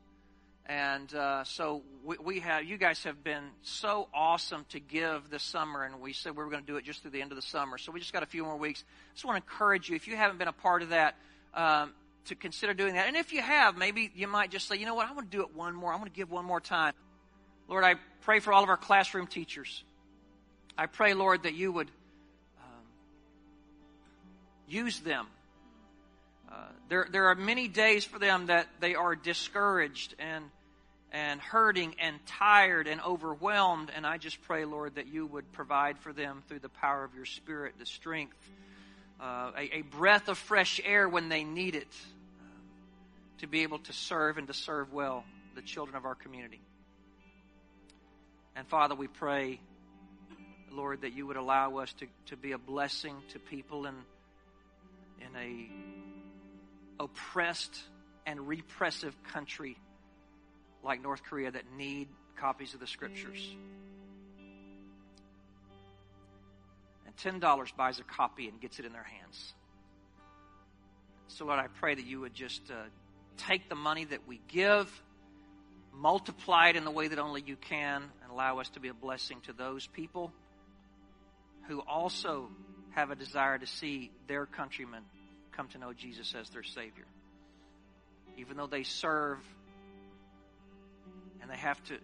And 0.68 1.14
uh, 1.14 1.44
so 1.44 1.83
we, 2.05 2.16
we, 2.18 2.40
have, 2.40 2.64
you 2.64 2.76
guys 2.76 3.05
have 3.05 3.22
been 3.22 3.44
so 3.62 4.09
awesome 4.12 4.66
to 4.70 4.81
give 4.81 5.31
this 5.31 5.44
summer, 5.44 5.85
and 5.85 6.00
we 6.00 6.12
said 6.12 6.37
we 6.37 6.42
were 6.42 6.50
going 6.50 6.62
to 6.62 6.66
do 6.66 6.76
it 6.76 6.85
just 6.85 7.02
through 7.02 7.12
the 7.12 7.22
end 7.22 7.31
of 7.31 7.37
the 7.37 7.42
summer. 7.42 7.79
So 7.79 7.92
we 7.92 8.00
just 8.00 8.12
got 8.12 8.24
a 8.24 8.26
few 8.26 8.42
more 8.42 8.57
weeks. 8.57 8.83
I 8.83 9.14
just 9.14 9.24
want 9.24 9.37
to 9.37 9.48
encourage 9.48 9.88
you, 9.88 9.94
if 9.94 10.09
you 10.09 10.16
haven't 10.16 10.38
been 10.38 10.48
a 10.48 10.52
part 10.52 10.83
of 10.83 10.88
that, 10.88 11.14
um, 11.55 11.92
to 12.24 12.35
consider 12.35 12.74
doing 12.74 12.94
that. 12.94 13.07
And 13.07 13.16
if 13.16 13.33
you 13.33 13.42
have, 13.42 13.76
maybe 13.76 14.11
you 14.16 14.26
might 14.26 14.50
just 14.50 14.66
say, 14.66 14.76
you 14.76 14.87
know 14.87 14.94
what, 14.96 15.09
I 15.09 15.12
want 15.12 15.31
to 15.31 15.37
do 15.37 15.44
it 15.44 15.55
one 15.55 15.74
more. 15.74 15.92
I 15.92 15.96
want 15.96 16.12
to 16.12 16.16
give 16.16 16.31
one 16.33 16.44
more 16.44 16.61
time. 16.61 16.94
Lord, 17.68 17.85
I 17.85 17.94
pray 18.22 18.40
for 18.40 18.52
all 18.52 18.64
of 18.64 18.68
our 18.68 18.76
classroom 18.76 19.29
teachers. 19.29 19.85
I 20.76 20.87
pray, 20.87 21.14
Lord, 21.14 21.44
that 21.44 21.55
you 21.55 21.70
would 21.70 21.90
um, 22.59 22.83
use 24.66 24.98
them 24.98 25.29
uh, 26.50 26.54
there, 26.88 27.06
there 27.11 27.26
are 27.26 27.35
many 27.35 27.68
days 27.68 28.04
for 28.04 28.18
them 28.18 28.46
that 28.46 28.66
they 28.80 28.94
are 28.94 29.14
discouraged 29.14 30.14
and 30.18 30.44
and 31.12 31.40
hurting 31.40 31.94
and 31.98 32.18
tired 32.26 32.87
and 32.87 33.00
overwhelmed. 33.00 33.90
And 33.94 34.06
I 34.06 34.18
just 34.18 34.42
pray, 34.42 34.64
Lord, 34.64 34.96
that 34.96 35.06
you 35.06 35.26
would 35.26 35.50
provide 35.52 35.98
for 35.98 36.12
them 36.12 36.42
through 36.48 36.59
the 36.59 36.68
power 36.68 37.04
of 37.04 37.14
your 37.14 37.24
Spirit 37.24 37.74
the 37.78 37.87
strength, 37.87 38.37
uh, 39.20 39.52
a, 39.56 39.78
a, 39.78 39.82
breath 39.82 40.28
of 40.28 40.37
fresh 40.37 40.80
air 40.85 41.09
when 41.09 41.28
they 41.28 41.42
need 41.42 41.74
it, 41.74 41.88
uh, 41.88 42.44
to 43.38 43.46
be 43.46 43.62
able 43.62 43.78
to 43.78 43.92
serve 43.92 44.37
and 44.37 44.46
to 44.48 44.54
serve 44.54 44.92
well 44.92 45.24
the 45.54 45.62
children 45.62 45.96
of 45.96 46.04
our 46.04 46.14
community. 46.14 46.61
And 48.54 48.66
Father, 48.66 48.94
we 48.94 49.06
pray, 49.06 49.61
Lord, 50.70 51.02
that 51.02 51.14
you 51.14 51.26
would 51.26 51.37
allow 51.37 51.78
us 51.78 51.92
to, 51.94 52.06
to 52.26 52.37
be 52.37 52.52
a 52.52 52.59
blessing 52.59 53.16
to 53.30 53.38
people 53.38 53.87
in, 53.87 53.94
in 55.20 55.35
a 55.35 56.06
oppressed 56.98 57.78
and 58.26 58.46
repressive 58.48 59.14
country 59.32 59.76
like 60.82 61.02
North 61.02 61.22
Korea 61.24 61.50
that 61.50 61.64
need 61.76 62.09
copies 62.37 62.74
of 62.74 62.80
the 62.80 62.87
scriptures. 62.87 63.54
And 67.06 67.40
$10 67.40 67.76
buys 67.76 67.98
a 67.98 68.04
copy 68.04 68.48
and 68.48 68.61
gets 68.61 68.78
it 68.78 68.85
in 68.85 68.92
their 68.92 69.02
hands. 69.02 69.54
So, 71.28 71.46
Lord, 71.46 71.59
I 71.59 71.66
pray 71.66 71.94
that 71.94 72.06
you 72.06 72.20
would 72.20 72.35
just 72.35 72.62
uh, 72.70 72.74
take 73.37 73.68
the 73.68 73.74
money 73.74 74.04
that 74.04 74.26
we 74.26 74.40
give, 74.48 74.90
multiply 75.92 76.68
it 76.68 76.76
in 76.76 76.85
the 76.85 76.90
way 76.90 77.09
that 77.09 77.18
only 77.18 77.42
you 77.44 77.56
can, 77.56 78.02
and 78.22 78.32
allow 78.32 78.59
us 78.61 78.68
to 78.70 78.80
be 78.80 78.88
a 78.88 78.94
blessing 78.94 79.40
to 79.42 79.52
those 79.52 79.87
people 79.87 80.32
who 81.68 81.80
also 81.80 82.48
have 82.90 83.11
a 83.11 83.16
desire 83.16 83.59
to 83.59 83.66
see 83.66 84.11
their 84.28 84.46
countrymen 84.46 85.02
come 85.57 85.69
to 85.69 85.79
know 85.79 85.92
Jesus 85.92 86.35
as 86.38 86.51
their 86.51 86.62
Savior. 86.62 87.07
Even 88.37 88.57
though 88.57 88.66
they 88.66 88.83
serve 88.83 89.38
and 91.40 91.51
they 91.51 91.57
have 91.57 91.83
to, 91.85 91.97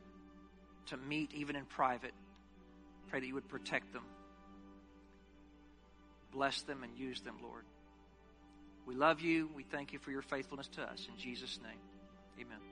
to 0.87 0.97
meet 0.97 1.33
even 1.35 1.57
in 1.57 1.65
private, 1.65 2.13
pray 3.11 3.21
that 3.21 3.27
you 3.27 3.35
would 3.35 3.49
protect 3.49 3.93
them. 3.93 4.05
Bless 6.33 6.63
them 6.63 6.83
and 6.83 6.97
use 6.97 7.21
them, 7.21 7.37
Lord. 7.43 7.65
We 8.87 8.95
love 8.95 9.21
you. 9.21 9.51
We 9.55 9.65
thank 9.65 9.93
you 9.93 9.99
for 9.99 10.11
your 10.11 10.23
faithfulness 10.23 10.69
to 10.69 10.83
us. 10.83 11.07
In 11.13 11.19
Jesus' 11.19 11.59
name, 11.63 11.79
amen. 12.41 12.72